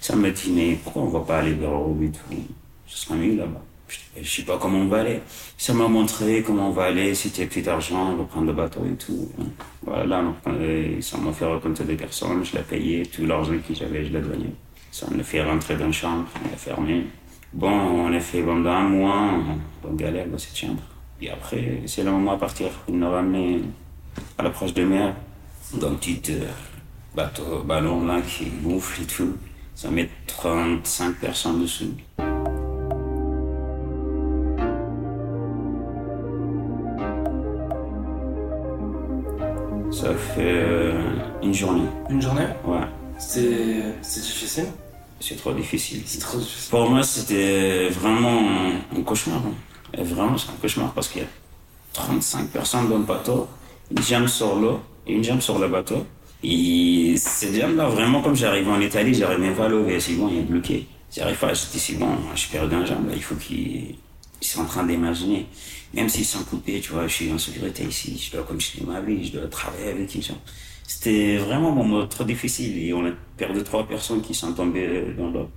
Ça 0.00 0.16
me 0.16 0.30
dit, 0.30 0.50
mais 0.50 0.78
pourquoi 0.82 1.02
on 1.02 1.08
va 1.08 1.20
pas 1.20 1.38
aller 1.40 1.52
vers? 1.52 1.70
Ce 2.86 2.98
sera 3.04 3.14
mieux 3.14 3.36
là-bas. 3.36 3.62
Je 4.20 4.28
sais 4.28 4.42
pas 4.42 4.58
comment 4.58 4.78
on 4.78 4.88
va 4.88 5.00
aller. 5.00 5.20
Ça 5.56 5.72
m'a 5.74 5.88
montré 5.88 6.42
comment 6.42 6.68
on 6.68 6.72
va 6.72 6.84
aller, 6.84 7.14
si 7.14 7.30
tu 7.30 7.42
as 7.42 7.46
plus 7.46 7.62
d'argent, 7.62 8.12
on 8.12 8.16
va 8.16 8.24
prendre 8.24 8.46
le 8.46 8.52
bateau 8.52 8.80
et 8.90 8.96
tout. 8.96 9.30
Voilà, 9.82 10.22
ça 11.00 11.18
m'a 11.18 11.32
fait 11.32 11.46
rencontrer 11.46 11.84
des 11.84 11.96
personnes, 11.96 12.44
je 12.44 12.56
l'ai 12.56 12.62
payé, 12.62 13.06
tout 13.06 13.26
l'argent 13.26 13.52
que 13.66 13.74
j'avais, 13.74 14.04
je 14.04 14.12
l'ai 14.12 14.20
donné. 14.20 14.50
Ça 14.90 15.06
me 15.10 15.22
fait 15.22 15.42
rentrer 15.42 15.76
dans 15.76 15.86
la 15.86 15.92
chambre, 15.92 16.26
on 16.44 16.50
l'a 16.50 16.56
fermé. 16.56 17.04
Bon, 17.52 17.70
on 17.70 18.12
a 18.12 18.20
fait 18.20 18.42
pendant 18.42 18.70
un 18.70 18.88
mois, 18.88 19.30
on 19.84 19.94
galère 19.94 20.26
dans 20.26 20.38
cette 20.38 20.56
chambre. 20.56 20.82
Et 21.20 21.30
après, 21.30 21.82
c'est 21.86 22.04
le 22.04 22.10
moment 22.12 22.32
à 22.32 22.38
partir. 22.38 22.68
Il 22.88 22.98
nous 22.98 23.10
ramené 23.10 23.62
à 24.38 24.42
l'approche 24.42 24.72
de 24.74 24.84
mer, 24.84 25.14
dans 25.74 25.88
un 25.90 25.94
petit 25.94 26.20
euh, 26.30 26.46
bateau, 27.14 27.62
ballon 27.64 28.06
là 28.06 28.20
qui 28.20 28.46
gonfle 28.62 29.02
et 29.02 29.06
tout. 29.06 29.36
Ça 29.74 29.90
met 29.90 30.08
35 30.26 31.16
personnes 31.16 31.60
dessus. 31.62 31.86
Ça 39.90 40.14
fait 40.14 40.40
euh, 40.40 40.92
une 41.42 41.54
journée. 41.54 41.88
Une 42.10 42.20
journée? 42.22 42.46
Ouais. 42.64 42.80
C'est 43.18 44.20
difficile? 44.22 44.66
C'est 45.20 45.36
trop 45.36 45.52
difficile. 45.52 46.02
C'est 46.06 46.20
trop 46.20 46.38
difficile. 46.38 46.70
Pour 46.70 46.88
moi, 46.90 47.02
c'était 47.02 47.88
vraiment 47.88 48.40
un 48.96 49.02
cauchemar. 49.02 49.38
hein. 49.38 49.52
Et 49.94 50.02
Vraiment, 50.02 50.36
c'est 50.36 50.50
un 50.50 50.54
cauchemar 50.60 50.92
parce 50.92 51.08
qu'il 51.08 51.22
y 51.22 51.24
a 51.24 51.28
35 51.94 52.50
personnes 52.50 52.88
dans 52.88 52.98
le 52.98 53.04
bateau, 53.04 53.48
une 53.90 54.02
jambe 54.02 54.26
sur 54.26 54.54
l'eau 54.56 54.80
et 55.06 55.14
une 55.14 55.24
jambe 55.24 55.40
sur 55.40 55.58
le 55.58 55.68
bateau. 55.68 56.06
Et 56.42 57.14
ces 57.16 57.60
jambes-là, 57.60 57.88
vraiment, 57.88 58.22
comme 58.22 58.36
j'arrive 58.36 58.68
en 58.68 58.80
Italie, 58.80 59.14
j'arrive 59.14 59.40
même 59.40 59.54
pas 59.54 59.66
à 59.66 59.68
lever. 59.68 59.98
C'est 59.98 60.12
bon, 60.14 60.28
il 60.30 60.38
est 60.38 60.42
bloqué. 60.42 60.86
J'arrive 61.14 61.38
pas, 61.38 61.54
je 61.54 61.62
dis, 61.72 61.94
bon, 61.94 62.10
je 62.34 62.40
suis 62.40 62.50
perdu 62.50 62.74
un 62.74 62.84
jambe, 62.84 63.10
il 63.14 63.22
faut 63.22 63.34
qu'ils 63.34 63.96
ils 64.40 64.60
en 64.60 64.64
train 64.66 64.84
d'imaginer. 64.84 65.46
Même 65.94 66.08
s'ils 66.08 66.24
sont 66.24 66.44
coupés, 66.44 66.80
tu 66.80 66.92
vois, 66.92 67.06
je 67.08 67.14
suis 67.14 67.32
en 67.32 67.38
sécurité 67.38 67.84
ici, 67.84 68.18
je 68.18 68.36
dois 68.36 68.44
continuer 68.46 68.86
ma 68.86 69.00
vie, 69.00 69.24
je 69.26 69.38
dois 69.38 69.48
travailler 69.48 69.90
avec 69.90 70.12
les 70.14 70.22
gens. 70.22 70.40
C'était 70.86 71.38
vraiment 71.38 71.72
un 71.72 71.74
moment 71.74 72.06
trop 72.06 72.24
difficile 72.24 72.78
et 72.78 72.92
on 72.94 73.04
a 73.06 73.10
perdu 73.36 73.62
trois 73.64 73.86
personnes 73.86 74.22
qui 74.22 74.34
sont 74.34 74.52
tombées 74.52 75.14
dans 75.16 75.30
l'eau. 75.30 75.50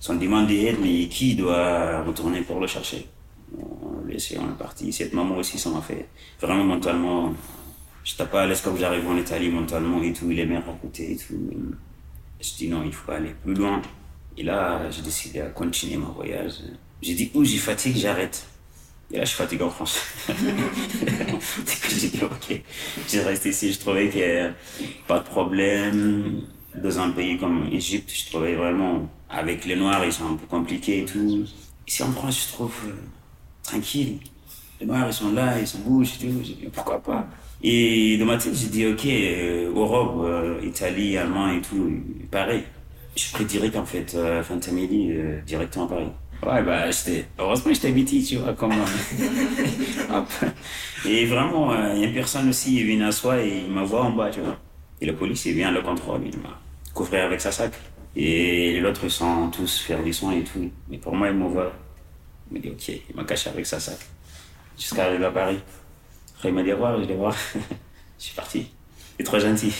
Ils 0.00 0.04
sont 0.04 0.14
demandé 0.14 0.66
aide, 0.66 0.78
mais 0.80 1.08
qui 1.08 1.34
doit 1.34 2.02
retourner 2.04 2.42
pour 2.42 2.60
le 2.60 2.66
chercher? 2.66 3.06
On 3.58 4.04
a 4.04 4.10
laissé, 4.10 4.38
on 4.38 4.50
est 4.50 4.58
parti. 4.58 4.92
Cette 4.92 5.12
maman 5.12 5.36
aussi, 5.36 5.58
ça 5.58 5.70
m'a 5.70 5.80
fait 5.80 6.08
vraiment 6.40 6.64
mentalement. 6.64 7.34
Je 8.04 8.14
pas 8.22 8.42
à 8.42 8.46
l'aise 8.46 8.62
j'arrive 8.78 9.08
en 9.08 9.16
Italie 9.16 9.48
mentalement 9.48 10.02
et 10.02 10.12
tout, 10.12 10.28
les 10.28 10.44
mères 10.44 10.68
à 10.68 10.74
côté 10.80 11.12
et 11.12 11.16
tout. 11.16 11.34
Je 12.40 12.54
dis 12.56 12.68
non, 12.68 12.82
il 12.84 12.92
faut 12.92 13.10
aller 13.10 13.34
plus 13.42 13.54
loin. 13.54 13.80
Et 14.36 14.42
là, 14.42 14.90
j'ai 14.90 15.02
décidé 15.02 15.40
à 15.40 15.46
continuer 15.46 15.96
mon 15.96 16.12
voyage. 16.12 16.54
J'ai 17.00 17.14
dit, 17.14 17.30
où 17.34 17.44
j'ai 17.44 17.58
fatigue, 17.58 17.96
j'arrête. 17.96 18.46
Et 19.10 19.18
là, 19.18 19.24
je 19.24 19.28
suis 19.28 19.36
fatigué 19.36 19.62
en 19.62 19.70
France. 19.70 20.00
j'ai 21.88 22.08
dit, 22.08 22.20
ok, 22.22 22.60
j'ai 23.08 23.20
resté 23.20 23.50
ici. 23.50 23.72
Je 23.72 23.78
trouvais 23.78 24.08
qu'il 24.08 24.20
n'y 24.20 24.26
avait 24.26 24.54
pas 25.06 25.20
de 25.20 25.24
problème. 25.24 26.42
Dans 26.74 26.98
un 26.98 27.10
pays 27.10 27.38
comme 27.38 27.68
l'Égypte, 27.70 28.10
je 28.12 28.30
trouvais 28.30 28.56
vraiment, 28.56 29.08
avec 29.30 29.64
les 29.64 29.76
Noirs, 29.76 30.04
ils 30.04 30.12
sont 30.12 30.32
un 30.32 30.34
peu 30.34 30.46
compliqués 30.46 31.02
et 31.02 31.04
tout. 31.04 31.44
Ici 31.86 32.02
en 32.02 32.10
France, 32.10 32.48
je 32.48 32.52
trouve 32.52 32.74
euh, 32.86 32.92
tranquille. 33.64 34.18
Les 34.80 34.86
Noirs, 34.86 35.06
ils 35.08 35.12
sont 35.12 35.32
là, 35.32 35.58
ils 35.58 35.66
se 35.66 35.78
bougent 35.78 36.12
et 36.22 36.26
tout. 36.26 36.70
Pourquoi 36.72 37.02
pas? 37.02 37.26
Et 37.62 38.18
dans 38.18 38.26
ma 38.26 38.36
tête, 38.36 38.54
j'ai 38.54 38.66
dit, 38.66 38.86
ok, 38.86 39.06
euh, 39.06 39.72
Europe, 39.74 40.22
euh, 40.24 40.60
Italie, 40.62 41.16
Allemand 41.16 41.50
et 41.50 41.62
tout, 41.62 41.90
pareil. 42.30 42.62
Je 43.16 43.22
suis 43.22 43.32
pris 43.32 43.44
direct, 43.44 43.76
en 43.76 43.86
fait, 43.86 44.10
fin 44.42 44.56
de 44.56 44.62
euh, 44.70 45.40
directement 45.46 45.86
à 45.86 45.88
Paris. 45.88 46.08
Ouais, 46.42 46.62
bah, 46.62 46.90
j'étais, 46.90 47.24
heureusement, 47.38 47.72
j'étais 47.72 47.88
habité, 47.88 48.22
tu 48.22 48.36
vois, 48.36 48.52
comme, 48.52 48.72
euh, 48.72 50.14
hop. 50.14 50.28
Et 51.06 51.24
vraiment, 51.24 51.72
il 51.94 52.00
y 52.02 52.04
a 52.04 52.08
personne 52.08 52.50
aussi, 52.50 52.80
il 52.80 52.86
vient 52.86 53.06
à 53.06 53.12
soi 53.12 53.40
et 53.40 53.62
il 53.66 53.72
me 53.72 53.82
voit 53.82 54.02
en 54.02 54.10
bas, 54.10 54.30
tu 54.30 54.40
vois. 54.40 54.58
Et 55.00 55.06
la 55.06 55.14
police, 55.14 55.46
il 55.46 55.54
vient 55.54 55.70
le 55.70 55.80
contrôle, 55.80 56.20
il 56.26 56.38
m'a 56.40 56.60
couvert 56.92 57.26
avec 57.26 57.40
sa 57.40 57.50
sac. 57.50 57.72
Et 58.16 58.78
l'autre, 58.80 59.00
ils 59.04 59.10
sont 59.10 59.48
tous 59.50 59.78
faire 59.80 60.02
des 60.02 60.12
soins 60.12 60.32
et 60.32 60.44
tout. 60.44 60.70
Mais 60.90 60.98
pour 60.98 61.14
moi, 61.14 61.28
il 61.28 61.34
me 61.34 61.48
voit. 61.48 61.72
Il 62.50 62.54
m'a 62.54 62.60
dit, 62.60 62.70
ok, 62.70 62.88
il 62.88 63.16
m'a 63.16 63.24
caché 63.24 63.50
avec 63.50 63.66
sa 63.66 63.80
sac. 63.80 63.98
Jusqu'à 64.78 65.06
arriver 65.06 65.24
à 65.24 65.30
Paris. 65.30 65.58
Après, 66.36 66.48
il 66.48 66.54
m'a 66.54 66.62
dit, 66.62 66.72
au 66.72 66.74
revoir, 66.74 66.98
je 67.00 67.04
vais 67.04 67.14
voir. 67.14 67.34
je 68.18 68.24
suis 68.24 68.34
parti. 68.34 68.66
est 69.18 69.24
trop 69.24 69.38
gentil. 69.38 69.72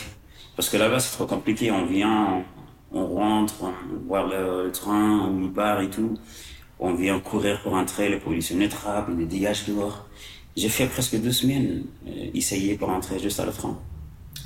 Parce 0.56 0.68
que 0.68 0.76
là-bas, 0.76 1.00
c'est 1.00 1.12
trop 1.12 1.26
compliqué. 1.26 1.70
On 1.70 1.86
vient, 1.86 2.44
on 2.92 3.06
rentre, 3.06 3.54
on 3.62 4.06
voit 4.06 4.26
le, 4.26 4.70
train, 4.72 5.20
on 5.20 5.48
part 5.48 5.80
et 5.80 5.90
tout. 5.90 6.16
On 6.78 6.94
vient 6.94 7.18
courir 7.20 7.60
pour 7.62 7.74
entrer, 7.74 8.08
le 8.08 8.18
policier 8.18 8.56
nous 8.56 8.66
attrape, 8.66 9.06
il 9.08 9.16
nous 9.16 9.26
dégage 9.26 9.64
dehors. 9.66 10.06
J'ai 10.56 10.68
fait 10.68 10.86
presque 10.86 11.16
deux 11.20 11.32
semaines 11.32 11.84
euh, 12.06 12.30
essayer 12.34 12.76
pour 12.76 12.88
entrer 12.88 13.18
juste 13.18 13.40
à 13.40 13.46
la 13.46 13.52
train. 13.52 13.78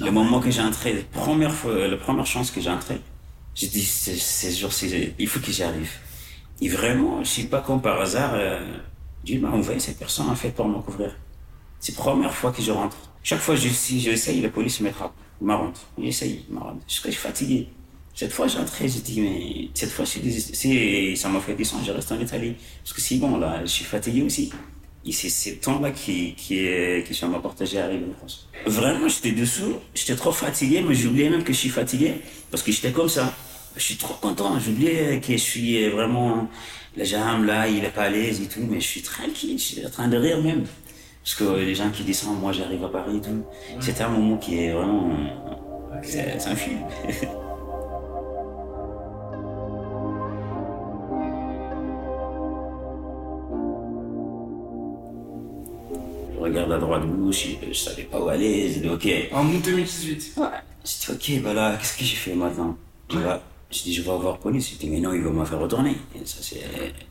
Le 0.00 0.10
moment 0.10 0.40
que 0.40 0.50
j'ai 0.50 0.62
entré, 0.62 0.92
la 0.94 1.02
première 1.20 1.52
fois, 1.52 1.88
la 1.88 1.96
première 1.96 2.26
chance 2.26 2.50
que 2.50 2.60
j'ai 2.60 2.70
entré, 2.70 3.00
j'ai 3.54 3.66
dit, 3.66 3.82
c'est 3.82 4.52
jour, 4.52 4.70
il 5.18 5.26
faut 5.26 5.40
que 5.40 5.50
j'y 5.50 5.64
arrive. 5.64 5.90
Et 6.60 6.68
vraiment, 6.68 7.22
je 7.22 7.28
sais 7.28 7.44
pas 7.44 7.60
comme 7.60 7.80
par 7.80 8.00
hasard, 8.00 8.32
euh, 8.34 8.60
Dieu 9.24 9.40
m'a 9.40 9.50
envoyé 9.50 9.78
cette 9.78 9.98
personne 9.98 10.28
en 10.28 10.34
fait 10.34 10.50
pour 10.50 10.66
me 10.66 10.80
couvrir. 10.80 11.16
C'est 11.80 11.92
la 11.96 12.02
première 12.02 12.34
fois 12.34 12.50
que 12.50 12.62
je 12.62 12.72
rentre. 12.72 12.96
Chaque 13.22 13.40
fois 13.40 13.54
que 13.54 13.60
j'essaye, 13.60 14.40
la 14.40 14.48
police 14.48 14.80
me. 14.80 14.90
Il 15.40 15.46
m'arrête. 15.46 15.80
J'essaye, 16.00 16.44
m'arrête. 16.50 16.78
Je 16.88 16.94
suis 16.94 17.12
fatigué. 17.12 17.68
Cette 18.14 18.32
fois, 18.32 18.48
j'entrais, 18.48 18.88
j'ai 18.88 18.98
dit, 18.98 19.20
mais 19.20 19.68
cette 19.74 19.90
fois, 19.90 20.04
c'est, 20.04 21.14
ça 21.14 21.28
m'a 21.28 21.38
fait 21.38 21.54
descendre, 21.54 21.84
je 21.86 21.92
reste 21.92 22.10
en 22.10 22.18
Italie. 22.18 22.56
Parce 22.82 22.92
que 22.92 23.00
si 23.00 23.18
bon, 23.18 23.36
là, 23.38 23.60
je 23.60 23.70
suis 23.70 23.84
fatigué 23.84 24.22
aussi. 24.22 24.50
Et 25.06 25.12
c'est 25.12 25.28
ce 25.30 25.50
temps-là 25.50 25.92
qui, 25.92 26.34
qui, 26.34 26.58
est, 26.58 27.06
qui 27.06 27.24
m'a 27.26 27.38
partagé 27.38 27.78
à 27.78 27.84
arriver 27.84 28.06
en 28.10 28.14
France. 28.14 28.48
Vraiment, 28.66 29.06
j'étais 29.08 29.30
dessous, 29.30 29.76
j'étais 29.94 30.16
trop 30.16 30.32
fatigué, 30.32 30.82
mais 30.86 30.94
j'oubliais 30.94 31.30
même 31.30 31.44
que 31.44 31.52
je 31.52 31.58
suis 31.58 31.68
fatigué, 31.68 32.14
parce 32.50 32.64
que 32.64 32.72
j'étais 32.72 32.90
comme 32.90 33.08
ça. 33.08 33.32
Je 33.78 33.84
suis 33.84 33.96
trop 33.96 34.14
content, 34.14 34.58
j'oubliais 34.58 35.20
que 35.20 35.32
je 35.32 35.36
suis 35.38 35.88
vraiment, 35.88 36.48
la 36.96 37.04
jambe 37.04 37.44
là, 37.44 37.68
il 37.68 37.84
est 37.84 37.94
pas 37.94 38.02
à 38.04 38.10
l'aise 38.10 38.40
et 38.42 38.46
tout, 38.46 38.58
mais 38.68 38.80
je 38.80 38.86
suis 38.86 39.02
tranquille, 39.02 39.56
je 39.56 39.62
suis 39.62 39.86
en 39.86 39.90
train 39.90 40.08
de 40.08 40.16
rire 40.16 40.42
même. 40.42 40.64
Parce 41.22 41.36
que 41.36 41.44
les 41.44 41.76
gens 41.76 41.88
qui 41.90 42.02
descendent, 42.02 42.40
moi 42.40 42.50
j'arrive 42.50 42.84
à 42.84 42.88
Paris 42.88 43.18
et 43.18 43.20
tout. 43.20 43.44
C'était 43.78 44.02
un 44.02 44.08
moment 44.08 44.36
qui 44.36 44.58
est 44.58 44.72
vraiment, 44.72 45.10
c'est 46.02 46.44
un 46.44 46.56
film. 46.56 46.80
regarde 56.40 56.72
à 56.72 56.78
droite 56.78 57.06
gauche, 57.06 57.46
je, 57.62 57.68
je 57.68 57.78
savais 57.78 58.02
pas 58.04 58.20
où 58.20 58.28
aller, 58.28 58.72
j'ai 58.72 58.80
dit 58.80 58.88
ok. 58.88 59.08
En 59.32 59.46
août 59.46 59.62
2018 59.64 60.32
Ouais. 60.36 60.46
J'ai 60.84 61.14
dit 61.14 61.38
ok, 61.38 61.42
bah 61.44 61.54
là, 61.54 61.76
qu'est-ce 61.76 61.96
que 61.96 62.04
j'ai 62.04 62.16
fait 62.16 62.34
maintenant? 62.34 62.76
Je 63.10 63.18
vais, 63.18 63.28
je 63.70 63.82
dis 63.82 63.94
je 63.94 64.02
vais 64.02 64.16
voir 64.16 64.38
police. 64.38 64.70
J'ai 64.70 64.76
dit 64.76 64.90
mais 64.90 65.00
non, 65.00 65.12
il 65.12 65.22
va 65.22 65.30
me 65.30 65.44
faire 65.44 65.58
retourner. 65.58 65.96
Et 66.14 66.24
ça 66.24 66.38
c'est 66.40 66.62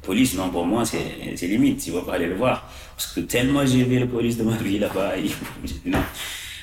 police, 0.01 0.35
non 0.35 0.49
pour 0.49 0.65
moi 0.65 0.83
c'est 0.85 1.47
limite, 1.47 1.85
il 1.87 1.93
va 1.93 2.01
pas 2.01 2.13
aller 2.13 2.27
le 2.27 2.35
voir. 2.35 2.69
Parce 2.95 3.13
que 3.13 3.21
tellement 3.21 3.65
j'ai 3.65 3.83
vu 3.83 3.99
la 3.99 4.07
police 4.07 4.37
de 4.37 4.43
ma 4.43 4.57
vie 4.57 4.79
là-bas, 4.79 5.13
non. 5.85 5.99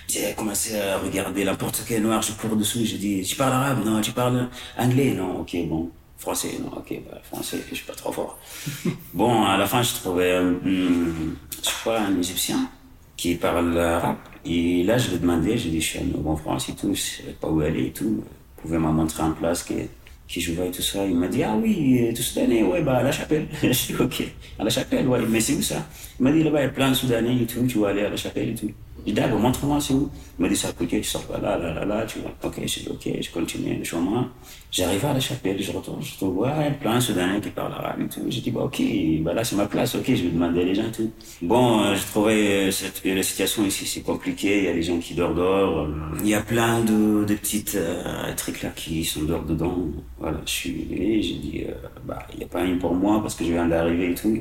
J'ai 0.06 0.34
commencé 0.34 0.78
à 0.78 0.98
regarder 0.98 1.44
n'importe 1.44 1.82
quel 1.88 2.02
noir, 2.02 2.20
je 2.22 2.32
cours 2.32 2.56
dessous, 2.56 2.84
je 2.84 2.96
dis 2.96 3.22
tu 3.22 3.36
parles 3.36 3.54
arabe? 3.54 3.84
Non, 3.84 4.00
tu 4.00 4.12
parles 4.12 4.48
anglais? 4.78 5.12
Non, 5.14 5.40
ok 5.40 5.56
bon. 5.66 5.90
Français, 6.16 6.58
non, 6.58 6.70
ok, 6.78 7.02
bah, 7.04 7.20
français, 7.22 7.58
je 7.68 7.74
suis 7.74 7.84
pas 7.84 7.92
trop 7.92 8.10
fort. 8.10 8.38
bon, 9.12 9.44
à 9.44 9.58
la 9.58 9.66
fin, 9.66 9.82
je 9.82 9.92
trouvais, 9.92 10.38
hum, 10.38 11.36
je 11.62 11.68
crois, 11.68 11.98
un 11.98 12.18
Égyptien 12.18 12.70
qui 13.14 13.34
parle 13.34 13.78
arabe. 13.78 14.16
Et 14.46 14.84
là, 14.84 14.96
je 14.96 15.08
lui 15.08 15.16
ai 15.16 15.18
demandé, 15.18 15.58
j'ai 15.58 15.68
dit, 15.68 15.82
je 15.82 15.86
suis 15.86 15.98
en 15.98 16.18
bon 16.18 16.34
France 16.34 16.70
et 16.70 16.74
tout, 16.74 16.94
je 16.94 17.00
sais 17.00 17.36
pas 17.38 17.48
où 17.48 17.60
aller 17.60 17.88
et 17.88 17.92
tout. 17.92 18.24
Pouvez 18.64 18.78
me 18.78 18.90
montrer 18.90 19.22
en 19.22 19.32
place 19.32 19.62
qui 19.62 20.40
je 20.40 20.52
tout 20.54 20.80
ça. 20.80 21.04
Il 21.04 21.16
m'a 21.16 21.28
dit, 21.28 21.42
ah 21.42 21.54
oui, 21.54 22.10
tout 22.16 22.22
Soudanais, 22.22 22.62
ouais, 22.62 22.80
bah, 22.80 22.96
à 22.96 23.02
la 23.02 23.12
chapelle. 23.12 23.46
je 23.62 23.68
dis, 23.68 23.94
ok, 24.00 24.24
à 24.58 24.64
la 24.64 24.70
chapelle, 24.70 25.06
ouais, 25.06 25.20
mais 25.28 25.38
c'est 25.38 25.52
où 25.52 25.60
ça? 25.60 25.86
Il 26.18 26.24
m'a 26.24 26.32
dit, 26.32 26.42
là-bas, 26.42 26.60
il 26.60 26.64
y 26.64 26.66
a 26.66 26.70
plein 26.70 26.88
de 26.88 26.94
Soudanais 26.94 27.36
et 27.36 27.46
tu 27.46 27.78
vas 27.78 27.88
aller 27.88 28.06
à 28.06 28.08
la 28.08 28.16
chapelle 28.16 28.48
et 28.48 28.54
tout. 28.54 28.70
J'ai 29.06 29.12
dit, 29.12 29.20
ah, 29.20 29.28
bon, 29.28 29.38
montre-moi, 29.38 29.78
c'est 29.80 29.92
où? 29.92 30.08
Il 30.38 30.42
m'a 30.42 30.48
dit, 30.48 30.56
ça 30.56 30.72
côté, 30.72 31.00
tu 31.00 31.08
sors 31.08 31.24
pas 31.24 31.38
là, 31.38 31.58
là, 31.58 31.74
là, 31.74 31.84
là, 31.84 32.06
tu 32.06 32.20
vois. 32.20 32.32
Ok, 32.42 32.54
j'ai 32.64 32.80
dit, 32.80 32.88
ok, 32.88 33.08
je 33.20 33.30
continue 33.30 33.76
le 33.76 33.84
chemin. 33.84 34.30
J'arrive 34.70 35.04
à 35.04 35.12
la 35.12 35.20
chapelle, 35.20 35.62
je 35.62 35.70
retourne, 35.70 36.02
je 36.02 36.14
trouve, 36.14 36.38
ouais, 36.38 36.72
plein 36.80 36.96
de 36.96 37.00
Soudanais 37.00 37.40
qui 37.40 37.50
parlent 37.50 37.72
arabe 37.72 38.00
et 38.00 38.08
tout. 38.08 38.22
J'ai 38.28 38.40
dit, 38.40 38.50
bah, 38.50 38.62
ok, 38.62 38.82
bah, 39.20 39.34
là, 39.34 39.44
c'est 39.44 39.56
ma 39.56 39.66
place, 39.66 39.94
ok, 39.94 40.04
je 40.06 40.22
vais 40.24 40.30
demander 40.30 40.64
les 40.64 40.74
gens 40.74 40.88
et 40.88 40.90
tout. 40.90 41.10
Bon, 41.42 41.82
euh, 41.82 41.94
je 41.94 42.02
trouvais, 42.06 42.70
cette, 42.72 43.02
la 43.04 43.22
situation 43.22 43.64
ici, 43.66 43.84
c'est 43.84 44.00
compliqué, 44.00 44.58
il 44.58 44.64
y 44.64 44.68
a 44.68 44.72
des 44.72 44.82
gens 44.82 44.98
qui 44.98 45.14
dorment 45.14 45.36
dehors. 45.36 45.88
Il 46.20 46.28
y 46.28 46.34
a 46.34 46.40
plein 46.40 46.80
de, 46.80 47.24
de 47.24 47.34
petites 47.34 47.74
euh, 47.74 48.34
trucs 48.36 48.62
là 48.62 48.70
qui 48.70 49.04
sont 49.04 49.22
dehors 49.22 49.44
dedans. 49.44 49.76
Voilà, 50.18 50.40
je 50.46 50.50
suis 50.50 50.86
allé, 50.90 51.22
j'ai 51.22 51.34
dit, 51.34 51.64
euh, 51.68 51.72
bah, 52.06 52.26
il 52.32 52.38
n'y 52.38 52.44
a 52.44 52.48
pas 52.48 52.64
une 52.64 52.78
pour 52.78 52.94
moi 52.94 53.20
parce 53.20 53.34
que 53.34 53.44
je 53.44 53.52
viens 53.52 53.66
d'arriver 53.66 54.12
et 54.12 54.14
tout. 54.14 54.38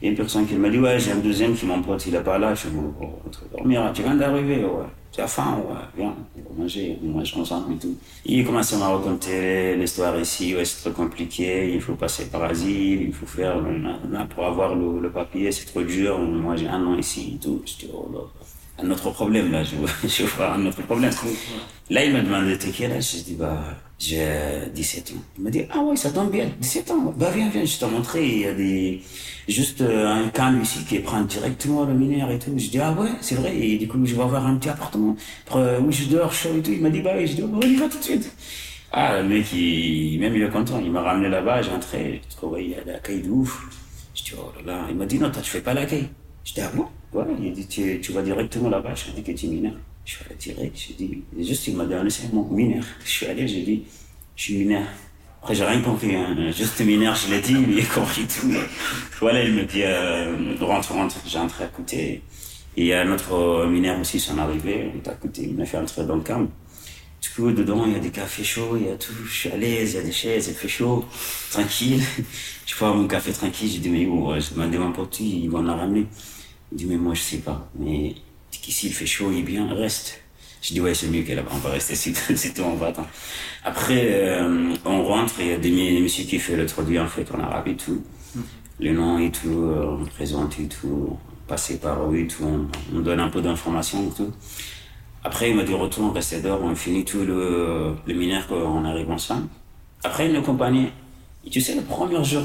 Il 0.00 0.06
y 0.06 0.08
a 0.08 0.10
une 0.12 0.16
personne 0.16 0.46
qui 0.46 0.54
m'a 0.54 0.70
dit, 0.70 0.78
ouais, 0.78 0.98
j'ai 0.98 1.12
un 1.12 1.16
deuxième 1.16 1.54
qui 1.54 1.66
mon 1.66 1.82
pote, 1.82 2.06
il 2.06 2.14
est 2.14 2.20
pas 2.22 2.38
là. 2.38 2.54
Je 2.54 2.60
suis 2.60 2.70
bon, 2.70 2.94
on 3.00 3.56
dormir, 3.56 3.90
tu 3.94 4.02
viens 4.02 4.14
d'arriver, 4.14 4.64
ouais. 4.64 4.86
Tu 5.12 5.20
as 5.20 5.26
faim, 5.26 5.58
ouais, 5.68 5.74
viens, 5.96 6.14
on 6.36 6.54
va 6.54 6.62
manger, 6.62 6.96
on 7.04 7.08
mange 7.08 7.36
ensemble 7.36 7.74
et 7.74 7.78
tout. 7.78 7.96
Il 8.24 8.46
commence 8.46 8.72
à 8.72 8.76
me 8.76 8.82
raconter 8.82 9.76
l'histoire 9.76 10.18
ici, 10.18 10.54
ouais, 10.54 10.64
c'est 10.64 10.88
trop 10.88 11.02
compliqué, 11.02 11.74
il 11.74 11.80
faut 11.80 11.94
passer 11.94 12.26
par 12.30 12.44
asile, 12.44 13.02
il 13.02 13.12
faut 13.12 13.26
faire, 13.26 13.56
pour 14.34 14.46
avoir 14.46 14.74
le, 14.74 15.00
le 15.00 15.10
papier, 15.10 15.50
c'est 15.50 15.66
trop 15.66 15.82
dur, 15.82 16.18
moi 16.18 16.54
j'ai 16.56 16.68
un 16.68 16.86
an 16.86 16.96
ici 16.96 17.32
et 17.34 17.38
tout. 17.38 17.60
Je 17.66 17.84
dis, 17.84 17.90
oh 17.92 18.08
là, 18.12 18.20
un 18.82 18.90
autre 18.90 19.10
problème 19.10 19.50
là, 19.50 19.62
je, 19.64 19.74
je 20.08 20.22
vois 20.24 20.54
un 20.54 20.64
autre 20.64 20.82
problème. 20.82 21.10
Là, 21.90 22.04
il 22.04 22.12
m'a 22.12 22.20
demandé 22.22 22.56
t'es 22.56 22.70
quel 22.70 22.92
âge 22.92 23.16
Je 23.18 23.24
dis 23.24 23.34
bah 23.34 23.62
j'ai 24.00 24.26
17 24.74 25.12
ans. 25.12 25.22
Il 25.38 25.44
m'a 25.44 25.50
dit 25.50 25.62
ah 25.70 25.80
ouais 25.80 25.94
ça 25.96 26.10
tombe 26.10 26.30
bien, 26.32 26.48
17 26.58 26.90
ans. 26.90 27.14
Bah 27.16 27.30
viens 27.34 27.48
viens, 27.50 27.64
je 27.64 27.78
t'ai 27.78 27.86
montré 27.86 28.26
il 28.26 28.40
y 28.40 28.46
a 28.46 28.54
des 28.54 29.02
juste 29.48 29.82
euh, 29.82 30.06
un 30.08 30.28
camp 30.28 30.58
ici 30.60 30.84
qui 30.88 30.98
prend 31.00 31.20
directement 31.22 31.84
le 31.84 31.94
mineur 31.94 32.30
et 32.30 32.38
tout. 32.38 32.50
Je 32.56 32.68
dis 32.70 32.78
ah 32.78 32.92
ouais 32.92 33.10
c'est 33.20 33.34
vrai 33.36 33.56
et 33.56 33.78
du 33.78 33.86
coup 33.86 33.98
je 34.04 34.14
vais 34.14 34.22
avoir 34.22 34.46
un 34.46 34.56
petit 34.56 34.70
appartement 34.70 35.14
euh, 35.54 35.80
où 35.80 35.92
je 35.92 36.04
dors 36.06 36.32
chaud 36.32 36.56
et 36.58 36.62
tout. 36.62 36.72
Il 36.72 36.80
m'a 36.80 36.90
dit 36.90 37.02
bah 37.02 37.12
oui 37.16 37.26
je 37.26 37.34
dis 37.34 37.42
on 37.42 37.60
y 37.60 37.76
va 37.76 37.88
tout 37.88 37.98
de 37.98 38.04
suite. 38.04 38.32
Ah 38.92 39.22
le 39.22 39.28
mec 39.28 39.52
il 39.52 40.18
même 40.18 40.34
il 40.34 40.42
est 40.42 40.50
content, 40.50 40.80
il 40.82 40.90
m'a 40.90 41.02
ramené 41.02 41.28
là-bas, 41.28 41.62
j'ai 41.62 41.70
entré, 41.70 42.22
je 42.28 42.36
trouvais 42.36 42.64
il 42.64 42.70
y 42.70 42.74
a 42.74 42.84
l'accueil 42.84 43.22
de 43.22 43.30
ouf. 43.30 43.62
Je 44.14 44.24
dis 44.24 44.32
oh 44.36 44.50
là 44.64 44.72
là, 44.72 44.86
il 44.90 44.96
m'a 44.96 45.06
dit 45.06 45.18
non 45.18 45.30
toi 45.30 45.42
tu 45.42 45.50
fais 45.50 45.60
pas 45.60 45.74
l'accueil. 45.74 46.08
Je 46.44 46.54
dis 46.54 46.60
ah 46.62 46.70
bon? 46.74 46.86
Ouais, 47.12 47.24
il 47.40 47.52
dit, 47.52 47.66
tu, 47.66 48.00
tu 48.00 48.12
vas 48.12 48.22
directement 48.22 48.70
là-bas. 48.70 48.94
Je 48.94 49.10
dit 49.12 49.22
que 49.22 49.32
tu 49.32 49.46
es 49.46 49.48
mineur. 49.48 49.74
Je 50.04 50.14
suis 50.14 50.24
direct. 50.38 50.76
Je 50.76 50.92
dit, 50.94 51.22
juste, 51.38 51.68
il 51.68 51.76
m'a 51.76 51.84
donné 51.84 52.10
un 52.10 52.34
mot, 52.34 52.48
mineur. 52.50 52.84
Je 53.04 53.10
suis 53.10 53.26
allé, 53.26 53.46
j'ai 53.46 53.62
dit, 53.62 53.84
je 54.36 54.42
suis 54.42 54.56
mineur. 54.56 54.86
Après, 55.42 55.54
j'ai 55.54 55.64
rien 55.64 55.80
compris, 55.80 56.14
hein. 56.14 56.36
Juste 56.52 56.80
mineur, 56.80 57.14
je 57.14 57.30
l'ai 57.30 57.40
dit, 57.40 57.56
il 57.68 57.80
a 57.80 57.84
compris 57.84 58.26
tout. 58.26 58.52
Voilà, 59.20 59.42
il 59.42 59.54
me 59.54 59.64
dit, 59.64 59.82
euh, 59.82 60.54
rentre, 60.60 60.92
rentre. 60.92 61.16
J'ai 61.26 61.38
entré 61.38 61.64
à 61.64 61.68
côté. 61.68 62.22
Et 62.76 62.82
il 62.82 62.86
y 62.86 62.92
a 62.92 63.00
un 63.00 63.12
autre 63.12 63.66
mineur 63.66 63.98
aussi, 64.00 64.20
son 64.20 64.36
il 64.54 64.70
est 64.70 65.08
à 65.08 65.14
côté. 65.14 65.42
Il 65.42 65.54
m'a 65.54 65.64
fait 65.64 65.78
entrer 65.78 66.04
dans 66.04 66.16
le 66.16 66.22
camp. 66.22 66.46
Du 67.20 67.28
coup, 67.30 67.50
dedans, 67.52 67.84
il 67.86 67.92
y 67.92 67.96
a 67.96 67.98
des 67.98 68.10
cafés 68.10 68.44
chauds, 68.44 68.76
il 68.76 68.86
y 68.86 68.90
a 68.90 68.96
tout. 68.96 69.12
Je 69.26 69.32
suis 69.32 69.50
à 69.50 69.56
l'aise, 69.56 69.92
il 69.92 69.96
y 69.96 69.98
a 69.98 70.02
des 70.02 70.12
chaises, 70.12 70.48
il 70.48 70.54
fait 70.54 70.68
chaud, 70.68 71.04
tranquille. 71.50 72.02
Je 72.66 72.74
prends 72.76 72.94
mon 72.94 73.06
café 73.06 73.32
tranquille. 73.32 73.70
J'ai 73.70 73.78
dit, 73.78 73.90
mais 73.90 74.06
où? 74.06 74.32
Je 74.38 74.54
demandais 74.54 74.76
à 74.76 74.80
mon 74.80 74.92
pote, 74.92 75.20
ils 75.20 75.48
vont 75.48 75.66
en 75.68 75.76
ramener. 75.76 76.06
Il 76.72 76.78
dit, 76.78 76.86
mais 76.86 76.96
moi, 76.96 77.14
je 77.14 77.20
sais 77.20 77.38
pas. 77.38 77.68
Mais 77.78 78.14
qu'ici, 78.58 78.88
il 78.88 78.92
fait 78.92 79.06
chaud, 79.06 79.30
il 79.32 79.40
est 79.40 79.42
bien, 79.42 79.72
reste. 79.72 80.20
Je 80.62 80.74
dis, 80.74 80.80
ouais, 80.80 80.92
c'est 80.92 81.08
mieux 81.08 81.22
qu'elle 81.22 81.42
on 81.50 81.58
va 81.58 81.70
rester, 81.70 81.94
c'est 82.36 82.54
tout, 82.54 82.62
on 82.62 82.74
va 82.74 82.88
attendre. 82.88 83.08
Après, 83.64 84.06
euh, 84.06 84.74
on 84.84 85.04
rentre, 85.04 85.34
il 85.40 85.46
y 85.46 85.52
a 85.52 85.58
des 85.58 85.70
messieurs 85.70 86.24
qui 86.24 86.38
fait 86.38 86.56
le 86.56 86.66
traduit, 86.66 86.98
en 86.98 87.06
fait, 87.06 87.26
en 87.32 87.40
arabe 87.40 87.68
et 87.68 87.76
tout. 87.76 88.02
Mm. 88.34 88.40
Les 88.80 88.92
noms 88.92 89.18
et 89.18 89.30
tout, 89.30 89.48
euh, 89.48 89.98
on 90.00 90.04
présente 90.04 90.58
et 90.58 90.66
tout, 90.66 91.16
passer 91.46 91.78
par 91.78 92.10
eux 92.10 92.16
et 92.16 92.26
tout, 92.26 92.44
on, 92.92 93.00
donne 93.00 93.20
un 93.20 93.28
peu 93.28 93.40
d'informations 93.40 94.08
et 94.08 94.14
tout. 94.14 94.32
Après, 95.24 95.50
il 95.50 95.56
m'a 95.56 95.64
dit, 95.64 95.74
retourne, 95.74 96.08
on 96.08 96.12
reste 96.12 96.42
dehors, 96.42 96.62
on 96.62 96.74
finit 96.74 97.04
tout 97.04 97.24
le, 97.24 97.94
le 98.06 98.14
minaire 98.14 98.46
qu'on 98.46 98.84
arrive 98.84 99.10
ensemble. 99.10 99.48
Après, 100.02 100.26
il 100.26 100.32
nous 100.32 100.40
accompagnait. 100.40 100.92
Et 101.44 101.50
tu 101.50 101.60
sais, 101.60 101.74
le 101.74 101.82
premier 101.82 102.22
jour 102.24 102.44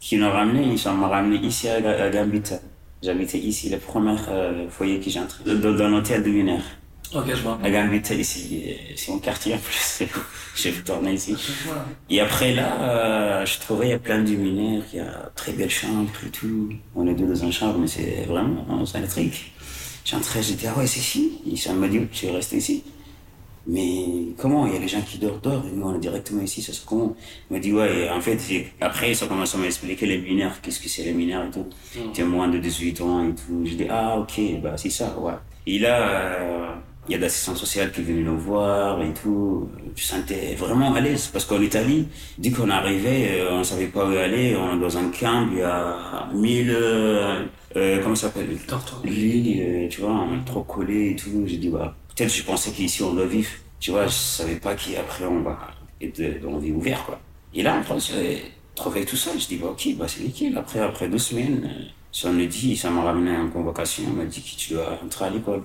qu'il 0.00 0.20
nous 0.20 0.30
ramené, 0.30 0.62
il 0.62 0.92
m'a 0.92 1.08
ramené 1.08 1.36
ici 1.46 1.68
à, 1.68 1.76
à 1.76 2.10
Gambita. 2.10 2.60
J'habitais 3.02 3.38
ici, 3.38 3.70
le 3.70 3.78
premier 3.78 4.16
euh, 4.28 4.68
foyer 4.68 4.98
que 5.00 5.08
j'ai 5.08 5.20
entré, 5.20 5.44
dans, 5.44 5.72
dans 5.72 5.88
l'hôtel 5.88 6.22
de 6.22 6.30
Muner. 6.30 6.58
Ok, 7.14 7.24
je 7.28 7.42
vois. 7.42 7.58
J'habitais 7.64 8.16
ici, 8.16 8.76
c'est 8.96 9.10
mon 9.12 9.18
quartier 9.18 9.54
en 9.54 9.58
plus. 9.58 10.02
j'ai 10.56 10.72
tourné 10.72 11.14
ici. 11.14 11.36
Et 12.10 12.20
après 12.20 12.52
là, 12.54 12.82
euh, 12.82 13.46
je 13.46 13.58
trouvais 13.60 13.86
il 13.86 13.90
y 13.90 13.94
a 13.94 13.98
plein 13.98 14.22
de 14.22 14.28
luminaires, 14.28 14.82
il 14.92 14.98
y 14.98 15.00
a 15.00 15.30
très 15.34 15.52
belle 15.52 15.70
chambre 15.70 16.10
et 16.26 16.30
tout. 16.30 16.70
On 16.94 17.06
est 17.06 17.14
deux 17.14 17.26
dans 17.26 17.34
une 17.34 17.52
chambre, 17.52 17.78
mais 17.78 17.86
c'est 17.86 18.24
vraiment, 18.26 18.84
c'est 18.84 18.98
électrique. 18.98 19.52
J'entrais, 20.04 20.42
j'étais, 20.42 20.66
ah 20.66 20.78
ouais, 20.78 20.86
c'est 20.86 21.00
ici. 21.00 21.38
Et 21.50 21.56
ça 21.56 21.72
m'a 21.72 21.88
dit, 21.88 22.00
je 22.12 22.16
suis 22.16 22.30
resté 22.30 22.56
ici. 22.56 22.82
Mais 23.68 24.34
comment 24.38 24.66
Il 24.66 24.72
y 24.72 24.76
a 24.76 24.80
les 24.80 24.88
gens 24.88 25.02
qui 25.02 25.18
dorment, 25.18 25.40
dorment, 25.40 25.68
et 25.68 25.76
nous 25.76 25.86
on 25.86 25.94
est 25.94 26.00
directement 26.00 26.42
ici, 26.42 26.62
ça 26.62 26.72
se 26.72 26.84
comment 26.84 27.14
Il 27.50 27.54
m'a 27.54 27.60
dit, 27.60 27.72
ouais, 27.72 28.08
en 28.08 28.20
fait, 28.20 28.38
après 28.80 29.12
ça 29.12 29.26
commence 29.26 29.54
à 29.54 29.58
m'expliquer 29.58 30.06
les 30.06 30.18
mineurs, 30.18 30.60
qu'est-ce 30.62 30.80
que 30.80 30.88
c'est 30.88 31.04
les 31.04 31.12
mineurs 31.12 31.44
et 31.44 31.50
tout. 31.50 31.66
Mm. 32.22 32.24
moins 32.24 32.48
de 32.48 32.58
18 32.58 33.00
ans 33.02 33.28
et 33.28 33.34
tout. 33.34 33.62
Je 33.64 33.74
dis, 33.74 33.86
ah 33.90 34.18
ok, 34.18 34.40
bah 34.62 34.72
c'est 34.76 34.90
ça, 34.90 35.14
ouais. 35.18 35.34
Et 35.66 35.78
là, 35.78 36.08
euh, 36.08 36.68
Il 37.08 37.12
y 37.12 37.14
a 37.14 37.18
d'assistants 37.18 37.54
sociaux 37.54 37.84
qui 37.92 38.02
venaient 38.02 38.20
nous 38.20 38.38
voir 38.38 39.00
et 39.00 39.14
tout. 39.14 39.70
Je 39.96 40.04
sentais 40.04 40.54
vraiment 40.54 40.92
à 40.92 41.00
l'aise. 41.00 41.28
Parce 41.32 41.46
qu'en 41.46 41.62
Italie, 41.62 42.06
dès 42.36 42.50
qu'on 42.50 42.68
arrivait, 42.68 43.40
euh, 43.40 43.52
on 43.52 43.58
ne 43.60 43.62
savait 43.62 43.86
pas 43.86 44.04
où 44.04 44.12
aller. 44.14 44.54
On 44.56 44.76
est 44.76 44.80
dans 44.80 44.98
un 44.98 45.08
camp, 45.08 45.48
il 45.50 45.58
y 45.58 45.62
a 45.62 46.28
mille... 46.34 46.70
Euh, 46.70 47.44
euh 47.76 48.00
comment 48.02 48.14
ça 48.14 48.26
s'appelle? 48.28 48.50
Euh, 48.50 49.88
tu 49.88 50.00
vois, 50.02 50.10
on 50.10 50.36
est 50.36 50.44
trop 50.44 50.62
collés 50.64 51.12
et 51.12 51.16
tout. 51.16 51.44
J'ai 51.46 51.56
dit, 51.56 51.70
bah, 51.70 51.96
peut-être 52.18 52.34
je 52.34 52.42
pensais 52.42 52.70
qu'ici 52.72 53.02
on 53.02 53.12
doit 53.12 53.26
vivre. 53.26 53.50
Tu 53.80 53.92
vois, 53.92 54.06
je 54.06 54.12
savais 54.12 54.56
pas 54.56 54.74
qu'après 54.74 55.24
on 55.24 55.42
va 55.42 55.58
être 56.00 56.40
dans 56.42 56.58
vie 56.58 56.72
ouverte, 56.72 57.06
quoi. 57.06 57.20
Et 57.54 57.62
là, 57.62 57.76
en 57.76 57.82
France, 57.82 58.12
j'ai 58.12 58.42
trouvé 58.74 59.04
tout 59.04 59.16
ça. 59.16 59.30
Je 59.38 59.46
dis, 59.46 59.56
bah, 59.56 59.68
ok, 59.68 59.96
bah, 59.96 60.06
c'est 60.08 60.22
nickel. 60.22 60.56
Après, 60.58 60.80
après 60.80 61.08
deux 61.08 61.18
semaines, 61.18 61.70
ça 62.12 62.30
me 62.30 62.46
dit, 62.46 62.76
ça 62.76 62.90
m'a 62.90 63.02
ramené 63.02 63.36
en 63.36 63.48
convocation. 63.48 64.04
On 64.08 64.12
m'a 64.12 64.24
dit 64.24 64.42
que 64.42 64.56
tu 64.56 64.74
dois 64.74 64.96
rentrer 64.96 65.26
à 65.26 65.30
l'école. 65.30 65.62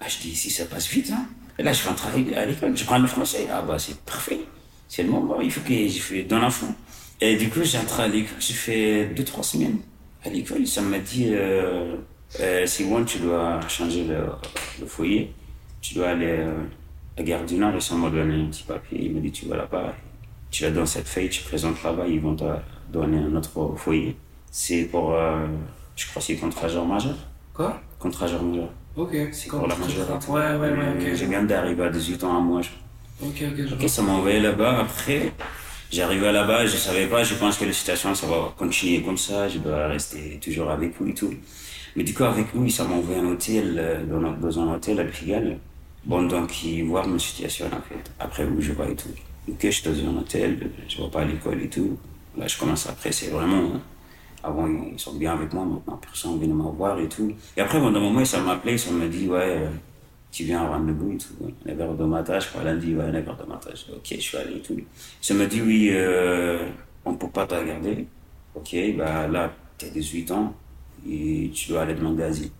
Ah, 0.00 0.08
je 0.08 0.18
dis, 0.18 0.30
ici, 0.30 0.50
ça 0.50 0.64
passe 0.66 0.88
vite, 0.88 1.10
hein. 1.12 1.26
Et 1.58 1.62
là, 1.62 1.72
je 1.72 1.86
rentre 1.86 2.06
à 2.06 2.46
l'école, 2.46 2.76
je 2.76 2.84
prends 2.84 2.98
le 2.98 3.06
français. 3.06 3.46
Ah, 3.50 3.62
bah, 3.62 3.78
c'est 3.78 3.98
parfait. 4.00 4.40
C'est 4.88 5.04
le 5.04 5.10
moment, 5.10 5.40
il 5.40 5.50
faut 5.50 5.60
que 5.60 5.88
je 5.88 6.00
fais 6.00 6.24
dans 6.24 6.38
l'enfant. 6.38 6.74
Et 7.20 7.36
du 7.36 7.48
coup, 7.48 7.62
j'entre 7.62 8.00
à 8.00 8.08
l'école, 8.08 8.36
j'ai 8.40 8.54
fait 8.54 9.06
deux, 9.06 9.24
trois 9.24 9.44
semaines 9.44 9.78
à 10.24 10.28
l'école. 10.28 10.66
Ça 10.66 10.82
m'a 10.82 10.98
dit, 10.98 11.28
euh, 11.30 11.96
euh, 12.40 12.66
c'est 12.66 12.84
bon, 12.84 13.04
tu 13.04 13.18
dois 13.18 13.60
changer 13.68 14.04
le, 14.04 14.86
foyer. 14.86 15.32
Tu 15.82 15.94
dois 15.94 16.08
aller 16.08 16.36
euh, 16.38 16.64
à 17.18 17.22
Gare 17.22 17.44
du 17.44 17.56
Nord. 17.56 17.74
Et 17.74 17.80
ça 17.80 17.94
m'a 17.94 18.08
donné 18.08 18.42
un 18.42 18.46
petit 18.46 18.62
papier. 18.62 18.98
Il 19.02 19.14
m'a 19.14 19.20
dit, 19.20 19.30
tu 19.30 19.46
vas 19.46 19.56
là-bas. 19.58 19.92
Tu 20.50 20.64
vas 20.64 20.70
dans 20.70 20.86
cette 20.86 21.08
feuille, 21.08 21.28
tu 21.28 21.42
présentes 21.42 21.82
là-bas, 21.82 22.06
ils 22.06 22.20
vont 22.20 22.36
te 22.36 22.44
donner 22.90 23.18
un 23.18 23.36
autre 23.36 23.74
foyer. 23.76 24.16
C'est 24.50 24.84
pour, 24.84 25.14
euh, 25.14 25.46
je 25.96 26.06
crois, 26.06 26.22
c'est 26.22 26.36
contre 26.36 26.68
genre 26.68 26.86
majeur. 26.86 27.16
Quoi? 27.52 27.80
Contre 27.98 28.26
genre 28.26 28.42
majeur. 28.42 28.68
Ok. 28.96 29.16
C'est 29.32 29.48
pour 29.48 29.66
la 29.66 29.76
majorité. 29.76 30.12
Ouais, 30.28 30.56
ouais, 30.56 30.70
ouais, 30.70 31.10
ok. 31.10 31.14
Je 31.14 31.24
viens 31.24 31.42
d'arriver 31.42 31.84
à 31.84 31.90
18 31.90 32.24
ans 32.24 32.36
à 32.36 32.40
moi. 32.40 32.60
Ok, 33.22 33.42
ok, 33.42 33.72
Ok, 33.72 33.88
ça 33.88 34.02
m'a 34.02 34.12
envoyé 34.12 34.40
là-bas. 34.40 34.80
Après, 34.80 35.32
j'arrivais 35.90 36.32
là-bas, 36.32 36.66
je 36.66 36.76
savais 36.76 37.06
pas, 37.06 37.22
je 37.22 37.34
pense 37.34 37.56
que 37.56 37.64
la 37.64 37.72
situation, 37.72 38.14
ça 38.14 38.26
va 38.26 38.52
continuer 38.56 39.02
comme 39.02 39.16
ça, 39.16 39.48
je 39.48 39.58
dois 39.58 39.88
rester 39.88 40.38
toujours 40.42 40.70
avec 40.70 40.98
vous 40.98 41.08
et 41.08 41.14
tout. 41.14 41.32
Mais 41.94 42.04
du 42.04 42.14
coup, 42.14 42.24
avec 42.24 42.52
lui, 42.54 42.70
ça 42.70 42.84
m'a 42.84 42.94
envoyé 42.94 43.20
un 43.20 43.26
hôtel, 43.26 43.76
euh, 43.78 44.04
dans, 44.40 44.58
un 44.60 44.74
hôtel 44.74 44.98
à 45.00 45.04
Pigalle. 45.04 45.58
Bon, 46.04 46.22
donc, 46.22 46.64
il 46.64 46.84
voit 46.84 47.06
ma 47.06 47.18
situation, 47.18 47.66
en 47.66 47.80
fait. 47.82 48.10
Après, 48.18 48.44
où 48.44 48.60
je 48.60 48.72
vois 48.72 48.88
et 48.88 48.96
tout. 48.96 49.08
Ok, 49.48 49.58
je 49.62 49.70
suis 49.70 49.90
dans 49.90 50.10
un 50.10 50.16
hôtel, 50.18 50.70
je 50.88 51.02
vais 51.02 51.08
pas 51.08 51.22
à 51.22 51.24
l'école 51.24 51.62
et 51.62 51.68
tout. 51.68 51.98
Là, 52.36 52.46
je 52.46 52.58
commence 52.58 52.88
après, 52.88 53.12
c'est 53.12 53.28
vraiment 53.28 53.72
avant, 54.42 54.66
ils 54.66 54.98
sont 54.98 55.14
bien 55.14 55.34
avec 55.34 55.52
moi, 55.52 55.64
maintenant, 55.64 55.96
personne 55.98 56.38
vient 56.40 56.52
me 56.52 56.62
voir 56.62 56.98
et 56.98 57.08
tout. 57.08 57.32
Et 57.56 57.60
après, 57.60 57.78
bon, 57.78 57.90
d'un 57.92 58.00
moment, 58.00 58.24
ça 58.24 58.40
m'a 58.40 58.52
appelé, 58.52 58.76
ça 58.76 58.90
m'a 58.90 59.06
dit, 59.06 59.28
ouais, 59.28 59.58
euh, 59.58 59.70
tu 60.32 60.44
viens 60.44 60.62
à 60.62 60.68
rendez-vous 60.68 61.12
et 61.12 61.18
tout. 61.18 61.34
9h 61.66 61.96
de 61.96 62.04
matin, 62.04 62.38
je 62.40 62.64
lundi, 62.64 62.94
ouais, 62.94 63.10
9h 63.10 63.38
de 63.38 63.48
matin. 63.48 63.70
Ok, 63.94 64.06
je 64.10 64.16
suis 64.20 64.36
allé 64.36 64.56
et 64.56 64.60
tout. 64.60 64.76
Ça 65.20 65.34
m'a 65.34 65.46
dit, 65.46 65.60
oui, 65.60 65.90
euh, 65.92 66.66
on 67.04 67.12
ne 67.12 67.16
peut 67.16 67.28
pas 67.28 67.46
te 67.46 67.54
regarder. 67.54 68.06
Ok, 68.54 68.74
bah 68.96 69.28
là, 69.28 69.52
tu 69.78 69.86
as 69.86 69.90
18 69.90 70.30
ans 70.32 70.54
et 71.08 71.50
tu 71.54 71.68
dois 71.68 71.82
aller 71.82 71.94
demander 71.94 72.24
asile. 72.24 72.50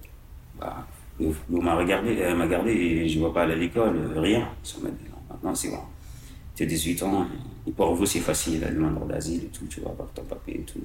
Bah, 0.58 0.86
on 1.52 1.62
m'a 1.62 1.76
regardé, 1.76 2.14
elle 2.14 2.36
m'a 2.36 2.44
regardé 2.44 2.72
et 2.72 3.08
je 3.08 3.16
ne 3.16 3.24
vois 3.24 3.34
pas 3.34 3.42
aller 3.42 3.54
à 3.54 3.56
l'école, 3.56 4.12
rien. 4.16 4.48
Ça 4.62 4.78
m'a 4.82 4.90
dit, 4.90 5.04
non, 5.10 5.16
maintenant 5.30 5.54
c'est 5.54 5.70
bon. 5.70 5.80
Tu 6.54 6.64
as 6.64 6.66
18 6.66 7.02
ans, 7.02 7.26
et 7.66 7.70
pour 7.72 7.94
vous, 7.94 8.06
c'est 8.06 8.20
facile, 8.20 8.60
la 8.60 8.70
demande 8.70 9.08
d'asile 9.08 9.44
et 9.44 9.48
tout, 9.48 9.66
tu 9.66 9.80
vas 9.80 9.90
avoir 9.90 10.08
ton 10.10 10.22
papier 10.24 10.60
et 10.60 10.62
tout. 10.62 10.80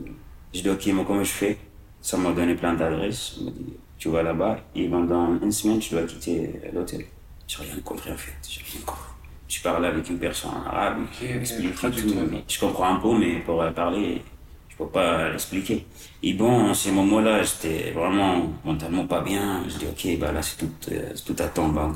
Je 0.53 0.61
dis, 0.61 0.69
ok, 0.69 0.87
mais 0.87 1.03
comment 1.05 1.23
je 1.23 1.31
fais? 1.31 1.57
Ça 2.01 2.17
m'a 2.17 2.31
donné 2.31 2.55
plein 2.55 2.73
d'adresses. 2.73 3.35
Il 3.39 3.45
m'a 3.45 3.51
dit, 3.51 3.73
tu 3.97 4.09
vas 4.09 4.23
là-bas 4.23 4.59
et 4.75 4.87
pendant 4.87 5.39
une 5.41 5.51
semaine, 5.51 5.79
tu 5.79 5.93
dois 5.93 6.03
quitter 6.03 6.61
l'hôtel. 6.73 7.05
Je 7.47 7.61
n'ai 7.61 7.69
rien 7.69 7.79
compris 7.81 8.11
en 8.11 8.17
fait. 8.17 8.33
J'ai 8.47 8.61
rien 8.61 8.81
compris. 8.85 9.03
Je 9.47 9.61
parle 9.61 9.85
avec 9.85 10.09
une 10.09 10.19
personne 10.19 10.51
arabe 10.65 11.05
qui 11.17 11.25
explique 11.25 11.73
tout. 11.79 11.89
je 12.47 12.59
comprends 12.59 12.95
un 12.95 12.99
peu, 12.99 13.17
mais 13.17 13.39
pour 13.39 13.63
parler, 13.73 14.21
je 14.77 14.83
ne 14.83 14.87
peux 14.87 14.93
pas 14.93 15.29
l'expliquer. 15.29 15.85
Et 16.23 16.33
bon, 16.33 16.73
ces 16.73 16.91
moments-là, 16.91 17.41
j'étais 17.43 17.91
vraiment 17.91 18.43
mentalement 18.63 19.07
pas 19.07 19.21
bien. 19.21 19.63
Je 19.67 19.77
dis, 19.77 19.85
ok, 19.85 20.19
bah 20.19 20.31
là, 20.31 20.41
c'est 20.41 20.57
tout, 20.57 20.69
euh, 20.91 21.13
tout 21.25 21.35
à 21.39 21.47
banque. 21.67 21.95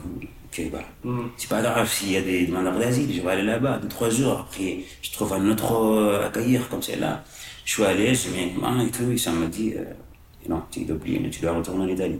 Ok, 0.52 0.70
bah, 0.70 0.80
mm. 1.06 1.28
c'est 1.38 1.50
pas 1.50 1.62
grave 1.62 1.90
s'il 1.90 2.12
y 2.12 2.18
a 2.18 2.22
des 2.22 2.46
demandeurs 2.46 2.78
d'asile, 2.78 3.14
je 3.14 3.22
vais 3.22 3.30
aller 3.30 3.44
là-bas, 3.44 3.78
deux, 3.78 3.88
trois 3.88 4.10
jours. 4.10 4.42
Après, 4.42 4.80
je 5.02 5.12
trouve 5.14 5.32
un 5.32 5.50
autre 5.50 5.74
euh, 5.74 6.28
accueillir 6.28 6.68
comme 6.68 6.82
c'est 6.82 6.98
là. 6.98 7.24
Je 7.64 7.72
suis 7.72 7.84
allé, 7.84 8.12
mis 8.12 8.52
une 8.52 8.60
main 8.60 8.86
et 8.86 8.92
tout, 8.92 9.10
et 9.10 9.18
ça 9.18 9.32
me 9.32 9.48
dit, 9.48 9.74
euh, 9.78 9.86
non, 10.50 10.62
tu 10.70 10.84
dois 10.84 10.98
oublier, 10.98 11.30
tu 11.30 11.42
dois 11.42 11.54
retourner 11.54 11.86
en 11.86 11.88
Italie. 11.88 12.20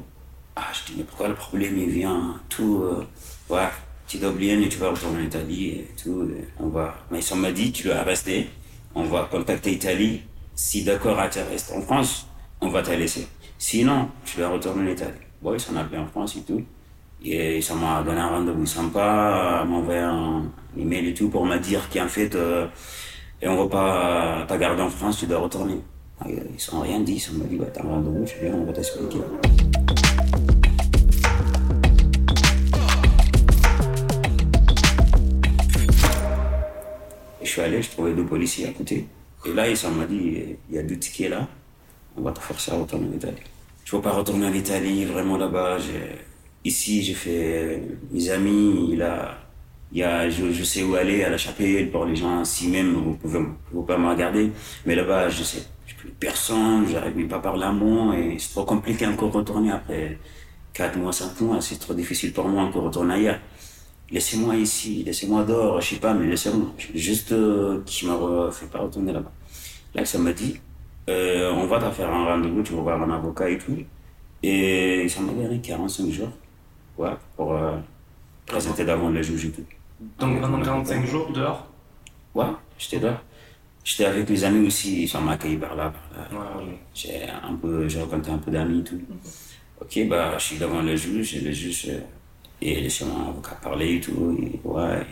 Ah, 0.56 0.68
je 0.72 0.92
dis, 0.92 1.00
mais 1.00 1.04
pourquoi 1.04 1.28
le 1.28 1.36
problème, 1.36 1.78
il 1.78 1.90
vient, 1.90 2.40
tout, 2.48 2.84
euh, 2.84 3.06
ouais, 3.54 3.68
tu 4.08 4.18
dois 4.18 4.30
oublier, 4.30 4.70
tu 4.70 4.78
vas 4.78 4.92
retourner 4.92 5.24
en 5.24 5.26
Italie 5.26 5.70
et 5.72 5.88
tout, 6.02 6.30
on 6.58 6.68
va. 6.70 6.96
Mais 7.12 7.20
ça 7.20 7.36
m'a 7.36 7.52
dit, 7.52 7.74
tu 7.74 7.84
dois 7.88 8.04
rester, 8.04 8.48
on 8.96 9.04
va 9.04 9.28
contacter 9.30 9.72
l'Italie, 9.72 10.22
si 10.62 10.84
d'accord 10.84 11.18
à 11.20 11.28
te 11.28 11.40
rester 11.40 11.74
en 11.74 11.82
France, 11.82 12.28
on 12.62 12.70
va 12.70 12.84
te 12.84 12.92
laisser. 12.92 13.28
Sinon, 13.58 14.10
tu 14.24 14.38
dois 14.38 14.50
retourner 14.50 14.92
en 14.92 14.94
Italie. 14.94 15.18
Bon, 15.42 15.56
ils 15.56 15.60
s'en 15.60 15.76
appelé 15.76 15.98
en 15.98 16.06
France 16.06 16.38
et 16.38 16.42
tout. 16.42 16.62
Et 17.26 17.60
ça 17.62 17.74
m'a 17.74 18.04
donné 18.04 18.20
un 18.20 18.28
rendez-vous 18.28 18.68
sympa, 18.68 19.66
m'a 19.68 19.76
envoyé 19.76 20.00
un 20.00 20.44
email 20.78 21.10
et 21.10 21.14
tout 21.16 21.30
pour 21.30 21.48
me 21.48 21.58
dire 21.58 21.90
qu'en 21.92 22.08
fait, 22.08 22.36
euh, 22.36 22.68
et 23.42 23.48
on 23.48 23.58
va 23.58 23.68
pas 23.68 24.46
ta 24.48 24.56
garder 24.60 24.84
en 24.84 24.90
France, 24.90 25.18
tu 25.18 25.26
dois 25.26 25.40
retourner. 25.40 25.80
Ils 26.28 26.60
sont 26.60 26.82
rien 26.82 27.00
dit, 27.00 27.16
ils 27.16 27.38
m'ont 27.40 27.46
dit, 27.46 27.56
bah, 27.56 27.66
t'as 27.74 27.82
un 27.82 27.88
rendez-vous, 27.88 28.28
je 28.28 28.46
viens, 28.46 28.54
on 28.54 28.64
va 28.64 28.72
t'expliquer. 28.72 29.18
Je 37.42 37.50
suis 37.50 37.62
allé, 37.62 37.82
je 37.82 37.90
trouvais 37.90 38.14
deux 38.14 38.26
policiers 38.26 38.68
à 38.68 38.72
côté. 38.72 39.08
Et 39.46 39.54
là, 39.54 39.68
ils 39.68 39.90
m'ont 39.90 40.06
dit, 40.06 40.58
il 40.70 40.76
y 40.76 40.80
a 40.80 40.84
deux 40.84 40.98
tickets 40.98 41.30
là, 41.30 41.48
on 42.16 42.22
va 42.22 42.32
te 42.32 42.40
forcer 42.40 42.72
à 42.72 42.76
retourner 42.76 43.08
en 43.08 43.14
Italie. 43.14 43.38
Je 43.86 43.96
ne 43.96 44.02
veux 44.02 44.04
pas 44.04 44.12
retourner 44.12 44.46
en 44.46 44.54
Italie, 44.54 45.06
vraiment 45.06 45.38
là-bas. 45.38 45.78
Ici, 46.64 47.02
j'ai 47.04 47.14
fait 47.14 47.82
mes 48.12 48.30
amis, 48.30 49.02
a 49.02 49.38
il 49.94 50.04
a, 50.04 50.30
je, 50.30 50.64
sais 50.64 50.84
où 50.84 50.96
aller 50.96 51.24
à 51.24 51.30
la 51.30 51.38
chapelle 51.38 51.92
pour 51.92 52.06
les 52.06 52.16
gens. 52.16 52.46
Si 52.46 52.70
même 52.70 52.94
vous 52.94 53.14
pouvez, 53.16 53.40
vous 53.72 53.84
pas 53.84 53.98
me 53.98 54.10
regarder, 54.10 54.52
mais 54.86 54.96
là-bas, 54.96 55.30
je 55.30 55.44
sais, 55.44 55.64
je 55.86 55.96
plus 55.96 56.10
personne, 56.12 56.86
pas 57.28 57.40
par 57.40 57.58
l'amour 57.58 58.14
et 58.14 58.38
c'est 58.40 58.52
trop 58.52 58.64
compliqué 58.64 59.06
encore 59.06 59.32
retourner 59.32 59.72
après 59.72 60.18
4 60.74 60.98
mois, 60.98 61.12
5 61.12 61.42
mois. 61.42 61.62
C'est 61.62 61.78
trop 61.78 61.94
difficile 61.94 62.32
pour 62.32 62.48
moi 62.48 62.64
encore 62.64 62.84
retourner 62.84 63.16
ailleurs. 63.16 63.40
Laissez-moi 64.12 64.56
ici, 64.56 65.04
laissez-moi 65.06 65.44
dehors, 65.44 65.80
je 65.80 65.90
sais 65.92 65.96
pas, 65.96 66.14
mais 66.14 66.28
laissez-moi. 66.28 66.68
Juste 66.94 67.32
euh, 67.32 67.82
qui 67.86 68.06
me 68.06 68.52
fait 68.52 68.66
pas 68.66 68.80
retourner 68.80 69.14
là-bas. 69.14 69.32
Là, 69.96 70.06
ça 70.06 70.20
m'a 70.20 70.34
dit, 70.34 70.60
euh, 71.10 71.52
on 71.54 71.66
va 71.66 71.80
te 71.80 71.90
faire 71.92 72.10
un 72.10 72.26
rendez-vous, 72.26 72.62
tu 72.62 72.74
vas 72.74 72.82
voir 72.82 73.02
un 73.02 73.10
avocat 73.10 73.50
et 73.50 73.58
tout. 73.58 73.78
Et 74.44 75.08
ça 75.08 75.22
m'a 75.22 75.32
donné 75.32 75.62
45 75.62 76.10
jours, 76.10 76.30
ouais, 76.98 77.12
pour 77.38 77.54
euh, 77.54 77.78
présenter 78.46 78.84
devant 78.84 79.10
le 79.10 79.22
juge 79.22 79.46
et 79.46 79.52
tout. 79.52 79.64
Donc 80.20 80.42
pendant 80.42 80.62
45 80.62 81.06
jours 81.06 81.32
dehors? 81.32 81.68
Ouais, 82.36 82.46
j'étais 82.78 83.00
dehors. 83.00 83.22
J'étais 83.84 84.06
avec 84.06 84.30
mes 84.30 84.44
amis 84.44 84.68
aussi, 84.68 85.04
ils 85.04 85.08
sont 85.08 85.28
accueillis 85.28 85.58
par 85.58 85.76
là. 85.76 85.94
Là. 86.16 86.28
J'ai 86.94 87.24
un 87.30 87.56
peu, 87.56 87.88
j'ai 87.88 88.02
rencontré 88.02 88.32
un 88.32 88.38
peu 88.38 88.52
d'amis 88.52 88.80
et 88.80 88.84
tout. 88.84 89.02
Ok, 89.80 90.08
bah, 90.08 90.38
je 90.38 90.44
suis 90.44 90.58
devant 90.58 90.82
le 90.82 90.96
juge, 90.96 91.36
et 91.36 91.42
le 91.42 91.52
juge, 91.52 91.86
euh, 91.90 92.00
et 92.62 92.82
laissé 92.82 93.06
mon 93.06 93.30
avocat 93.30 93.56
parler 93.62 93.96
et 93.96 94.00
tout. 94.00 94.38
Et, 94.40 94.60
ouais, 94.68 95.06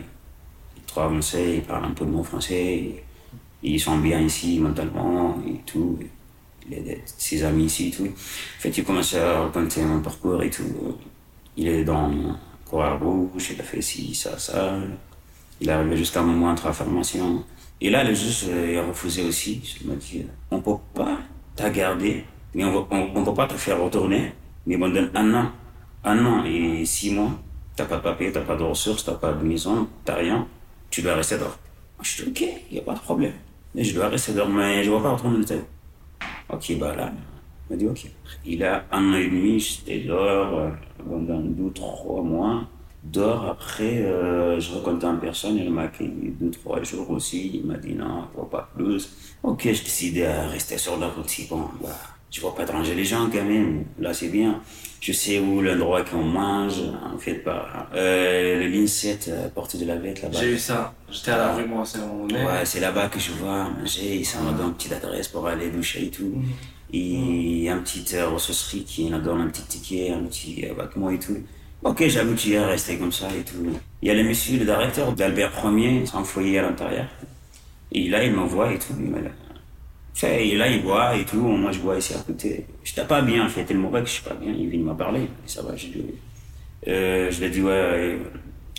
ils 0.76 0.82
trouvent 0.84 1.12
français, 1.12 1.56
ils 1.56 1.62
parlent 1.62 1.86
un 1.86 1.90
peu 1.90 2.04
de 2.04 2.10
mon 2.10 2.22
français. 2.22 3.04
ils 3.62 3.80
sont 3.80 3.98
bien 3.98 4.20
ici 4.20 4.58
mentalement 4.60 5.36
et 5.46 5.60
tout. 5.66 5.98
Il 6.68 6.74
a 6.76 6.94
ses 7.04 7.42
amis 7.44 7.64
ici 7.64 7.88
et 7.88 7.90
tout. 7.90 8.06
En 8.06 8.60
fait, 8.60 8.76
il 8.76 8.84
commence 8.84 9.14
à 9.14 9.42
raconter 9.42 9.82
mon 9.82 10.00
parcours 10.00 10.42
et 10.42 10.50
tout. 10.50 10.96
Il 11.56 11.66
est 11.68 11.84
dans 11.84 12.10
Croix-Rouge, 12.64 13.50
il 13.52 13.60
a 13.60 13.64
fait 13.64 13.82
ci, 13.82 14.14
ça, 14.14 14.38
ça. 14.38 14.78
Il 15.60 15.68
est 15.68 15.72
arrivé 15.72 15.96
jusqu'à 15.96 16.20
un 16.20 16.24
moment 16.24 16.50
entre 16.50 16.66
la 16.66 16.72
formation. 16.72 17.44
Et 17.80 17.90
là, 17.90 18.04
le 18.04 18.14
juge 18.14 18.46
euh, 18.48 18.82
a 18.82 18.86
refusé 18.86 19.22
aussi. 19.22 19.60
Il 19.80 19.88
m'a 19.88 19.96
dit, 19.96 20.24
on 20.50 20.58
ne 20.58 20.62
peut 20.62 20.76
pas 20.94 21.18
te 21.56 21.68
garder, 21.68 22.24
mais 22.54 22.64
on 22.64 22.72
ne 22.72 23.24
peut 23.24 23.34
pas 23.34 23.46
te 23.46 23.54
faire 23.54 23.82
retourner, 23.82 24.32
mais 24.66 24.76
on 24.76 24.88
donne 24.88 25.10
un 25.14 25.34
an. 25.34 25.50
Un 26.04 26.24
an 26.24 26.44
et 26.44 26.84
six 26.84 27.12
mois. 27.12 27.32
Tu 27.76 27.82
n'as 27.82 27.88
pas 27.88 27.96
de 27.96 28.02
papier, 28.02 28.32
tu 28.32 28.38
n'as 28.38 28.44
pas 28.44 28.56
de 28.56 28.62
ressources, 28.62 29.04
tu 29.04 29.10
n'as 29.10 29.16
pas 29.16 29.32
de 29.32 29.44
maison, 29.44 29.88
tu 30.04 30.10
n'as 30.10 30.18
rien. 30.18 30.46
Tu 30.90 31.02
dois 31.02 31.14
rester 31.14 31.38
dehors. 31.38 31.58
Je 32.02 32.24
dis, 32.24 32.30
ok, 32.30 32.48
il 32.70 32.78
a 32.78 32.82
pas 32.82 32.94
de 32.94 33.00
problème. 33.00 33.34
Mais 33.74 33.84
je 33.84 33.94
dois 33.94 34.08
rester 34.08 34.32
dehors, 34.32 34.48
mais 34.48 34.82
je 34.82 34.90
ne 34.90 34.96
vais 34.96 35.02
pas 35.02 35.12
retourner 35.12 35.38
le 35.38 35.62
Ok, 36.48 36.78
bah 36.78 36.96
là, 36.96 37.12
il 37.68 37.72
m'a 37.72 37.76
dit, 37.76 37.86
ok. 37.86 38.10
Il 38.44 38.64
a 38.64 38.84
un 38.90 39.12
an 39.12 39.16
et 39.16 39.28
demi, 39.28 39.60
j'étais 39.60 40.00
dehors. 40.00 40.58
Euh, 40.58 40.70
pendant 41.08 41.40
deux, 41.40 41.70
trois 41.72 42.22
mois. 42.22 42.64
Dors, 43.02 43.46
après, 43.46 44.02
euh, 44.02 44.60
je 44.60 44.74
rencontre 44.74 45.06
une 45.06 45.20
personne, 45.20 45.56
il 45.56 45.70
m'a 45.70 45.82
accueilli 45.82 46.34
deux, 46.38 46.50
trois 46.50 46.82
jours 46.82 47.10
aussi. 47.10 47.50
Il 47.54 47.66
m'a 47.66 47.78
dit 47.78 47.94
non, 47.94 48.24
pas 48.50 48.68
plus. 48.74 49.08
Ok, 49.42 49.62
je 49.62 49.82
décidé 49.82 50.24
à 50.24 50.48
rester 50.48 50.76
sur 50.76 50.98
la 50.98 51.08
route. 51.08 51.30
Bon, 51.48 51.68
bah, 51.82 51.88
Je 52.30 52.40
vois 52.42 52.54
pas 52.54 52.64
déranger 52.64 52.94
les 52.94 53.04
gens 53.04 53.28
quand 53.32 53.44
même. 53.44 53.84
Là, 53.98 54.12
c'est 54.12 54.28
bien. 54.28 54.60
Je 55.00 55.12
sais 55.12 55.38
où 55.38 55.62
l'endroit 55.62 56.02
qu'on 56.02 56.22
mange, 56.22 56.82
en 57.14 57.18
fait, 57.18 57.36
pas. 57.36 57.88
Euh, 57.94 58.60
le 58.60 58.66
ligne 58.66 58.86
7, 58.86 59.28
euh, 59.28 59.48
porte 59.48 59.76
de 59.76 59.86
la 59.86 59.96
Vette, 59.96 60.20
là-bas. 60.20 60.38
J'ai 60.38 60.52
eu 60.52 60.58
ça. 60.58 60.92
J'étais 61.10 61.30
à 61.30 61.38
la 61.38 61.54
rue, 61.54 61.64
moi, 61.64 61.84
c'est 61.86 61.98
mon 62.00 62.26
nez. 62.26 62.44
Ouais, 62.44 62.64
c'est 62.64 62.80
là-bas 62.80 63.08
que 63.08 63.18
je 63.18 63.32
vois 63.32 63.70
manger. 63.70 64.16
Ils 64.16 64.26
sont 64.26 64.44
dans 64.52 64.66
une 64.66 64.74
petite 64.74 64.92
adresse 64.92 65.28
pour 65.28 65.46
aller 65.46 65.70
doucher 65.70 66.04
et 66.04 66.10
tout. 66.10 66.34
Et 66.92 66.98
il 66.98 67.62
y 67.62 67.68
a 67.68 67.74
une 67.74 67.82
petite 67.82 68.14
euh, 68.14 68.28
ressourcerie 68.28 68.84
qui 68.84 69.08
nous 69.08 69.20
donne 69.20 69.40
un 69.40 69.48
petit 69.48 69.62
ticket, 69.62 70.10
un 70.10 70.24
petit 70.24 70.66
euh, 70.66 70.72
avec 70.78 70.96
moi 70.96 71.14
et 71.14 71.18
tout. 71.18 71.38
Ok, 71.82 72.06
j'aboutis 72.08 72.56
à 72.56 72.66
rester 72.66 72.98
comme 72.98 73.12
ça 73.12 73.28
et 73.28 73.42
tout. 73.42 73.64
Il 74.02 74.08
y 74.08 74.10
a 74.10 74.14
le 74.14 74.24
monsieur, 74.24 74.58
le 74.58 74.64
directeur 74.64 75.12
d'Albert 75.12 75.52
Ier, 75.64 76.04
c'est 76.04 76.16
un 76.16 76.24
foyer 76.24 76.58
à 76.58 76.62
l'intérieur. 76.62 77.06
Et 77.92 78.08
là, 78.08 78.24
il 78.24 78.32
me 78.32 78.42
voit 78.42 78.72
et 78.72 78.78
tout. 78.78 78.94
Il 78.98 79.06
me 79.06 79.18
tu 79.18 79.28
sais, 80.14 80.48
et 80.48 80.56
là, 80.56 80.68
il 80.68 80.82
boit 80.82 81.16
et 81.16 81.24
tout. 81.24 81.40
Moi, 81.40 81.72
je 81.72 81.78
bois 81.78 81.98
ici 81.98 82.14
à 82.14 82.18
côté. 82.18 82.66
J'étais 82.84 83.04
pas 83.04 83.22
bien, 83.22 83.46
en 83.46 83.48
fait. 83.48 83.72
Me 83.72 83.88
voit 83.88 84.00
que 84.00 84.06
je 84.06 84.12
suis 84.12 84.24
pas 84.24 84.34
bien. 84.34 84.52
Il 84.52 84.68
vient 84.68 84.80
me 84.80 84.94
parler. 84.94 85.28
Ça 85.46 85.62
va, 85.62 85.76
je 85.76 85.86
lui 85.88 86.04
euh, 86.88 87.30
je 87.30 87.38
lui 87.40 87.46
ai 87.46 87.50
dit, 87.50 87.62
ouais, 87.62 88.18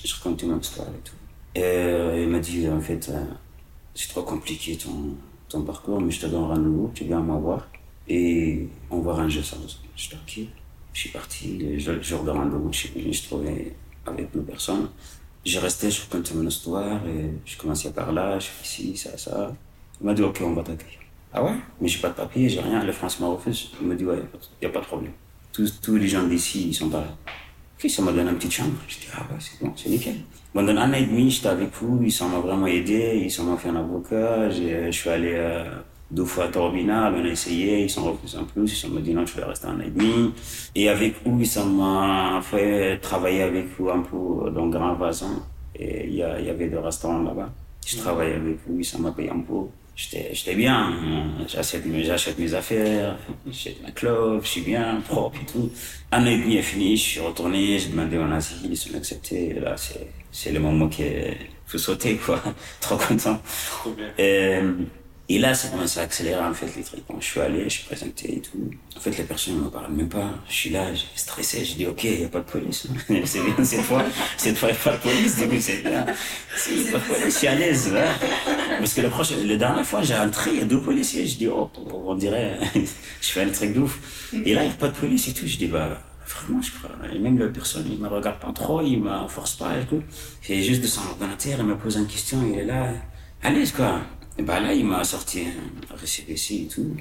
je 0.04 0.16
raconte 0.16 0.42
une 0.42 0.58
histoire 0.58 0.88
et 0.88 1.02
tout. 1.04 1.14
Et 1.54 1.64
euh, 1.64 2.24
il 2.24 2.30
m'a 2.30 2.40
dit, 2.40 2.68
en 2.68 2.82
fait, 2.82 3.10
euh, 3.10 3.24
c'est 3.94 4.10
trop 4.10 4.24
compliqué 4.24 4.76
ton, 4.76 5.16
ton 5.50 5.62
parcours, 5.64 6.02
mais 6.02 6.12
je 6.12 6.22
te 6.22 6.26
donne 6.26 6.46
rendez-vous, 6.46 6.92
tu 6.96 7.04
viens 7.04 7.22
me 7.22 7.38
voir 7.40 7.68
et 8.08 8.68
on 8.90 9.02
va 9.02 9.14
ranger 9.14 9.44
ça. 9.44 9.58
Je 9.96 10.10
dis, 10.10 10.16
ok. 10.16 10.48
Je 10.94 11.00
suis 11.00 11.10
parti, 11.10 11.58
le 11.58 11.80
jour 11.80 12.02
jour 12.02 12.24
de 12.24 12.32
rendez-vous, 12.32 12.74
je 12.74 12.80
suis 12.80 13.14
je 13.14 13.24
trouvais 13.24 13.74
avec 14.06 14.32
deux 14.34 14.42
personnes. 14.42 14.90
J'ai 15.46 15.60
resté, 15.60 15.90
je 15.90 16.02
racontais 16.02 16.34
mon 16.34 16.46
histoire 16.48 17.00
et 17.08 17.32
je 17.46 17.58
commençais 17.58 17.92
par 17.92 18.12
là, 18.12 18.38
je 18.40 18.48
fais 18.48 18.66
ici, 18.66 18.98
ça, 18.98 19.18
ça. 19.18 19.56
Il 20.02 20.06
m'a 20.06 20.14
dit, 20.14 20.22
ok, 20.22 20.42
on 20.44 20.54
va 20.54 20.64
t'accueillir. 20.64 21.00
Ah 21.34 21.44
ouais? 21.44 21.52
Mais 21.80 21.88
j'ai 21.88 22.00
pas 22.00 22.10
de 22.10 22.14
papier, 22.16 22.50
j'ai 22.50 22.60
rien, 22.62 22.84
le 22.84 22.92
France 22.92 23.20
me 23.20 23.26
refuse. 23.28 23.72
Il 23.82 23.88
m'a 23.88 23.96
dit, 23.96 24.06
ouais, 24.06 24.18
n'y 24.62 24.68
a 24.68 24.72
pas 24.72 24.80
de 24.80 24.86
problème. 24.86 25.12
Tous, 25.54 25.80
tous 25.82 25.96
les 25.96 26.08
gens 26.08 26.24
d'ici, 26.28 26.68
ils 26.70 26.74
sont 26.74 26.90
pas 26.90 27.00
là. 27.00 27.16
Ok, 27.84 27.90
ça 27.90 28.02
m'a 28.02 28.12
donné 28.12 28.30
une 28.30 28.36
petite 28.38 28.52
chambre. 28.54 28.72
Je 28.88 28.96
dis, 28.98 29.08
ah 29.16 29.22
ouais, 29.22 29.38
c'est 29.40 29.64
bon, 29.64 29.74
c'est 29.76 29.90
nickel. 29.90 30.16
Pendant 30.54 30.76
un 30.78 30.90
an 30.90 30.94
et 30.94 31.06
demi, 31.06 31.32
j'étais 31.32 31.48
avec 31.48 31.70
vous, 31.82 32.02
ils 32.04 32.28
m'ont 32.28 32.40
vraiment 32.42 32.68
aidé, 32.68 33.28
ils 33.30 33.44
m'ont 33.44 33.58
fait 33.58 33.70
un 33.70 33.76
avocat, 33.78 34.50
j'ai- 34.50 34.92
je 34.92 34.98
suis 34.98 35.10
allé 35.10 35.32
euh, 35.36 35.64
deux 36.12 36.26
fois 36.26 36.46
à 36.46 36.48
Torbinal, 36.50 37.14
on 37.16 37.24
a 37.24 37.28
essayé, 37.30 37.84
ils 37.84 37.90
sont 37.90 38.04
refusés 38.12 38.38
en 38.38 38.44
plus, 38.44 38.84
ils 38.84 38.92
m'ont 38.92 39.00
dit 39.00 39.14
non, 39.14 39.26
je 39.26 39.34
vais 39.38 39.46
rester 39.46 39.68
un 39.68 39.78
an 39.78 39.84
et 39.86 39.90
demi. 39.90 40.34
Et 40.76 40.90
avec 40.90 41.16
vous, 41.26 41.40
ils 41.42 41.64
m'ont 41.66 42.42
fait 42.42 42.98
travailler 43.00 43.44
avec 43.44 43.66
vous 43.80 43.90
un 43.90 44.02
peu 44.02 44.52
dans 44.52 44.68
Grand 44.68 44.96
Vazon, 44.96 45.42
et 45.76 46.08
il 46.08 46.14
y, 46.14 46.18
y 46.18 46.24
avait 46.24 46.68
des 46.68 46.78
restaurants 46.78 47.24
là-bas. 47.24 47.50
Je 47.88 47.98
travaillais 47.98 48.36
avec 48.36 48.58
vous, 48.68 48.80
ils 48.80 49.02
m'ont 49.02 49.14
payé 49.14 49.30
un 49.30 49.40
peu. 49.40 49.54
J'étais 50.02 50.30
j'étais 50.34 50.56
bien, 50.56 50.94
j'achète 51.48 51.86
mes, 51.86 52.04
j'achète 52.04 52.40
mes 52.40 52.54
affaires, 52.56 53.18
j'achète 53.46 53.84
ma 53.84 53.92
clope, 53.92 54.44
je 54.44 54.50
suis 54.50 54.62
bien, 54.62 55.00
propre 55.08 55.40
et 55.42 55.46
tout. 55.46 55.70
Un 56.12 56.24
an 56.24 56.26
et 56.26 56.38
demi 56.38 56.56
est 56.56 56.62
fini, 56.64 56.98
je 56.98 57.04
suis 57.04 57.20
retourné, 57.20 57.78
j'ai 57.78 57.90
demandé 57.90 58.18
en 58.18 58.32
asile, 58.32 58.58
ils 58.64 58.92
m'ont 58.92 58.98
accepté. 58.98 59.50
Et 59.50 59.60
Là, 59.60 59.76
c'est 59.78 60.08
c'est 60.32 60.52
le 60.52 60.60
moment 60.60 60.88
qui 60.88 61.04
faut 61.68 61.78
sauter, 61.78 62.16
quoi. 62.16 62.42
Trop 62.82 62.98
content. 62.98 63.40
Trop 63.70 63.92
bien. 63.92 64.08
Et, 64.18 64.60
et 65.30 65.40
là, 65.40 65.54
ça 65.54 65.70
commence 65.70 65.98
à 65.98 66.02
accélérer, 66.02 66.44
en 66.44 66.54
fait, 66.54 66.68
les 66.76 66.84
trucs. 66.84 67.06
Quand 67.08 67.20
je 67.20 67.26
suis 67.26 67.40
allé, 67.40 67.64
je 67.66 67.70
suis 67.70 67.84
présenté 67.86 68.36
et 68.38 68.42
tout. 68.42 68.72
En 68.98 69.00
fait, 69.00 69.18
les 69.18 69.24
personnes 69.24 69.58
ne 69.58 69.62
me 69.66 69.70
parlent 69.70 69.94
même 69.94 70.10
pas. 70.10 70.30
Je 70.50 70.54
suis 70.54 70.70
là, 70.70 70.94
j'ai 70.94 71.06
stressé, 71.16 71.64
je 71.64 71.76
dis, 71.76 71.86
OK, 71.86 72.04
il 72.04 72.20
n'y 72.20 72.26
a 72.26 72.30
pas 72.30 72.40
de 72.40 72.46
police. 72.52 72.88
c'est 73.26 73.42
bien 73.42 73.64
cette 73.64 73.82
fois. 73.82 74.04
Cette 74.38 74.58
fois, 74.58 74.70
il 74.70 74.74
n'y 74.74 74.78
a 74.80 74.84
pas 74.84 74.98
de 74.98 75.02
police, 75.02 75.38
du 75.38 75.48
coup, 75.48 75.56
c'est 75.60 75.84
bien. 75.84 76.06
Il 76.70 76.84
n'y 76.84 76.90
a 76.90 76.92
pas 76.92 76.98
de 76.98 77.04
police, 77.04 77.26
je 77.26 77.30
suis 77.30 77.48
à 77.48 77.56
l'aise, 77.56 77.94
là. 77.94 78.06
Parce 78.82 78.94
que 78.94 79.02
le 79.02 79.10
prochain, 79.10 79.36
la 79.46 79.56
dernière 79.58 79.86
fois, 79.86 80.02
j'ai 80.02 80.16
rentré, 80.16 80.52
il 80.52 80.60
y 80.60 80.62
a 80.62 80.66
deux 80.66 80.82
policiers. 80.82 81.26
Je 81.26 81.38
dis, 81.38 81.48
oh, 81.48 81.70
on 81.94 82.16
dirait, 82.16 82.60
je 82.76 83.28
fais 83.28 83.44
un 83.44 83.50
truc 83.50 83.74
de 83.74 83.80
ouf. 83.80 84.00
Et 84.34 84.54
là, 84.54 84.64
il 84.64 84.68
n'y 84.68 84.74
a 84.74 84.78
pas 84.78 84.88
de 84.88 84.96
police 84.96 85.28
et 85.28 85.34
tout. 85.34 85.48
Je 85.48 85.58
dis, 85.58 85.68
bah, 85.68 86.02
Vraiment, 86.32 86.62
je 86.62 86.72
crois. 86.72 86.90
Et 87.14 87.20
même 87.20 87.38
la 87.38 87.48
personne, 87.48 87.86
il 87.92 88.00
me 88.00 88.08
regarde 88.08 88.40
pas 88.40 88.52
trop, 88.54 88.82
il 88.82 89.02
me 89.02 89.28
force 89.28 89.56
pas 89.56 89.78
et 89.78 89.86
tout. 89.86 90.02
C'est 90.42 90.62
juste 90.62 90.82
de 90.82 90.88
son 90.88 91.02
ordinateur, 91.02 91.60
il 91.60 91.66
me 91.66 91.78
pose 91.78 91.98
une 91.98 92.08
question, 92.08 92.38
il 92.48 92.60
est 92.60 92.66
là, 92.66 92.90
à 93.44 93.50
l'aise 93.50 93.72
quoi. 93.72 94.02
Et 94.38 94.44
bah 94.44 94.60
là, 94.60 94.74
il 94.74 94.86
m'a 94.86 95.04
sorti 95.04 95.42
un 95.42 95.96
récépissé 95.96 96.56
et 96.56 96.68
tout, 96.68 96.96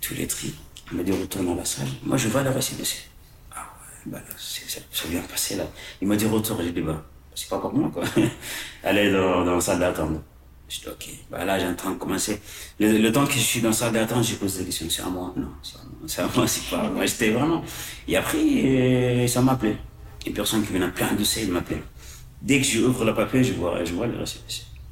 tous 0.00 0.14
les 0.14 0.26
trucs. 0.26 0.54
Il 0.90 0.96
m'a 0.96 1.02
dit 1.02 1.12
retourne 1.12 1.46
dans 1.46 1.54
la 1.54 1.64
salle. 1.64 1.88
Moi, 2.02 2.16
je 2.16 2.28
vois 2.28 2.42
le 2.42 2.50
récépissé. 2.50 2.96
Ah 3.54 3.58
ouais, 3.58 4.12
bah 4.12 4.18
là, 4.26 4.34
c'est, 4.38 4.82
c'est 4.90 5.10
bien 5.10 5.20
passé 5.22 5.56
là. 5.56 5.64
Il 6.00 6.08
m'a 6.08 6.16
dit 6.16 6.26
retourne, 6.26 6.62
j'ai 6.64 6.72
dit 6.72 6.80
bah, 6.80 7.04
c'est 7.34 7.48
pas 7.50 7.58
pour 7.58 7.74
moi 7.74 7.90
quoi. 7.92 8.04
Allez 8.84 9.12
dans, 9.12 9.44
dans 9.44 9.56
la 9.56 9.60
salle 9.60 9.80
d'attente. 9.80 10.22
Je 10.68 10.80
dis 10.80 10.88
ok, 10.88 11.08
bah 11.30 11.44
là 11.44 11.58
j'ai 11.60 11.66
de 11.66 11.94
commencer. 11.96 12.40
Le, 12.80 13.08
temps 13.10 13.24
que 13.24 13.32
je 13.32 13.38
suis 13.38 13.60
dans 13.60 13.68
la 13.68 13.74
salle 13.74 13.92
d'attente, 13.92 14.24
j'ai 14.24 14.34
posé 14.34 14.60
des 14.60 14.66
questions. 14.66 14.86
C'est 14.90 15.02
à 15.02 15.06
moi 15.08 15.32
Non, 15.36 15.48
c'est 15.62 15.76
à 15.76 15.82
moi. 15.82 15.92
C'est 16.06 16.22
à 16.22 16.82
moi, 16.82 16.98
pas. 16.98 17.06
J'étais 17.06 17.30
vraiment. 17.30 17.62
Et 18.08 18.16
après, 18.16 18.38
euh, 18.38 19.26
ça 19.28 19.42
m'appelait. 19.42 19.76
Une 20.26 20.32
personne 20.32 20.66
qui 20.66 20.72
venait 20.72 20.88
plein 20.88 21.12
de 21.12 21.22
il 21.40 21.52
m'appelait. 21.52 21.82
Dès 22.42 22.60
que 22.60 22.66
j'ouvre 22.66 23.04
le 23.04 23.14
papier, 23.14 23.44
je 23.44 23.52
vois, 23.52 23.84
je 23.84 23.92
vois 23.92 24.06
le. 24.06 24.14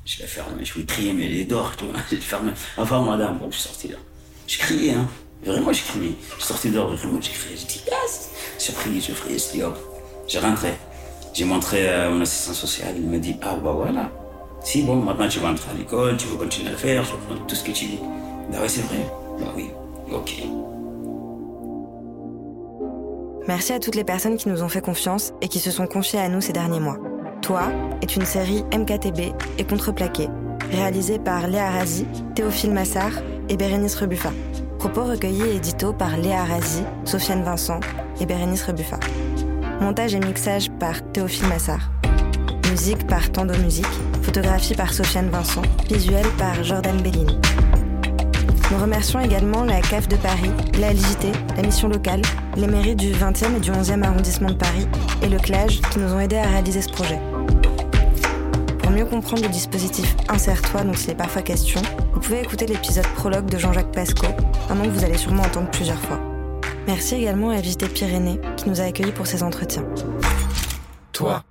Je 0.04 0.18
l'ai 0.20 0.26
fermé, 0.26 0.64
je 0.64 0.72
voulais 0.74 0.84
crier, 0.84 1.12
mais 1.12 1.26
il 1.26 1.40
est 1.40 1.44
dehors, 1.44 1.74
tu 1.76 1.84
vois. 1.86 1.94
Je 2.10 2.16
l'ai 2.16 2.20
fermé. 2.20 2.52
Enfin, 2.76 3.02
madame, 3.02 3.38
bon, 3.38 3.50
je 3.50 3.56
suis 3.56 3.68
sorti 3.68 3.88
là. 3.88 3.96
Je 4.46 4.58
criais, 4.58 4.92
hein. 4.92 5.08
Vraiment, 5.42 5.72
je 5.72 5.82
criais. 5.82 6.14
Je 6.28 6.34
suis 6.34 6.44
sorti 6.44 6.70
dehors, 6.70 6.94
vraiment, 6.94 7.20
j'ai 7.22 7.32
crié. 7.32 7.56
J'ai 7.56 7.66
dit, 7.66 7.80
yes 7.86 8.30
J'ai 8.58 8.72
prié, 8.74 9.00
j'ai 9.00 9.12
prié, 9.14 9.38
j'ai 9.38 9.58
dit, 9.58 9.62
hop. 9.62 9.78
J'ai 10.28 10.38
rentré. 10.40 10.74
J'ai 11.32 11.44
montré 11.46 11.88
à 11.88 12.10
mon 12.10 12.20
assistant 12.20 12.52
social, 12.52 12.94
il 12.96 13.08
m'a 13.08 13.18
dit, 13.18 13.34
ah, 13.42 13.56
bah 13.56 13.72
voilà. 13.72 14.12
Si, 14.64 14.82
bon, 14.82 14.96
maintenant 14.96 15.28
tu 15.28 15.38
vas 15.40 15.50
entrer 15.50 15.70
à 15.70 15.74
l'école, 15.74 16.16
tu 16.16 16.26
veux 16.26 16.36
continuer 16.36 16.68
à 16.68 16.72
le 16.72 16.76
faire, 16.78 17.04
tout 17.46 17.54
ce 17.54 17.62
que 17.62 17.70
tu 17.70 17.84
dis. 17.84 18.00
Bah 18.50 18.58
oui, 18.62 18.68
c'est 18.68 18.80
vrai. 18.80 19.06
Bah 19.38 19.52
oui, 19.54 19.70
ok. 20.10 20.42
Merci 23.46 23.74
à 23.74 23.78
toutes 23.78 23.94
les 23.94 24.04
personnes 24.04 24.38
qui 24.38 24.48
nous 24.48 24.62
ont 24.62 24.70
fait 24.70 24.80
confiance 24.80 25.34
et 25.42 25.48
qui 25.48 25.58
se 25.58 25.70
sont 25.70 25.86
confiées 25.86 26.18
à 26.18 26.30
nous 26.30 26.40
ces 26.40 26.54
derniers 26.54 26.80
mois. 26.80 26.96
Toi 27.42 27.64
est 28.00 28.16
une 28.16 28.24
série 28.24 28.64
MKTB 28.72 29.34
et 29.58 29.64
Contreplaqué, 29.64 30.28
réalisée 30.70 31.18
par 31.18 31.46
Léa 31.46 31.70
Razi, 31.70 32.06
Théophile 32.34 32.72
Massard 32.72 33.12
et 33.50 33.58
Bérénice 33.58 33.96
Rebuffa. 33.96 34.30
Propos 34.78 35.04
recueillis 35.04 35.42
et 35.42 35.56
édito 35.56 35.92
par 35.92 36.16
Léa 36.16 36.42
Razi, 36.44 36.84
Sofiane 37.04 37.42
Vincent 37.42 37.80
et 38.18 38.24
Bérénice 38.24 38.64
Rebuffa. 38.64 38.98
Montage 39.82 40.14
et 40.14 40.20
mixage 40.20 40.70
par 40.80 41.02
Théophile 41.12 41.48
Massard. 41.48 41.90
Musique 42.74 43.06
par 43.06 43.30
Tando 43.30 43.54
Musique. 43.58 43.86
Photographie 44.22 44.74
par 44.74 44.92
Sofiane 44.92 45.30
Vincent. 45.30 45.62
Visuel 45.88 46.26
par 46.36 46.64
Jordan 46.64 47.00
Bellini. 47.02 47.38
Nous 48.72 48.78
remercions 48.78 49.20
également 49.20 49.62
la 49.62 49.80
CAF 49.80 50.08
de 50.08 50.16
Paris, 50.16 50.50
la 50.80 50.92
LJT, 50.92 51.30
la 51.56 51.62
mission 51.62 51.86
locale, 51.86 52.20
les 52.56 52.66
mairies 52.66 52.96
du 52.96 53.12
20e 53.12 53.58
et 53.58 53.60
du 53.60 53.70
11e 53.70 54.02
arrondissement 54.02 54.50
de 54.50 54.56
Paris 54.56 54.88
et 55.22 55.28
le 55.28 55.38
CLAGE 55.38 55.82
qui 55.82 56.00
nous 56.00 56.12
ont 56.12 56.18
aidés 56.18 56.38
à 56.38 56.48
réaliser 56.48 56.82
ce 56.82 56.88
projet. 56.88 57.20
Pour 58.80 58.90
mieux 58.90 59.06
comprendre 59.06 59.44
le 59.44 59.50
dispositif 59.50 60.16
Insère-toi 60.28 60.82
dont 60.82 60.94
il 60.94 61.10
est 61.10 61.14
parfois 61.14 61.42
question, 61.42 61.80
vous 62.12 62.18
pouvez 62.18 62.40
écouter 62.40 62.66
l'épisode 62.66 63.06
prologue 63.14 63.48
de 63.48 63.56
Jean-Jacques 63.56 63.92
Pasco, 63.92 64.26
un 64.68 64.74
nom 64.74 64.82
que 64.82 64.90
vous 64.90 65.04
allez 65.04 65.16
sûrement 65.16 65.44
entendre 65.44 65.70
plusieurs 65.70 66.00
fois. 66.00 66.18
Merci 66.88 67.14
également 67.14 67.50
à 67.50 67.58
LJT 67.58 67.86
Pyrénées 67.94 68.40
qui 68.56 68.68
nous 68.68 68.80
a 68.80 68.84
accueillis 68.84 69.12
pour 69.12 69.28
ces 69.28 69.44
entretiens. 69.44 69.84
Toi, 71.12 71.44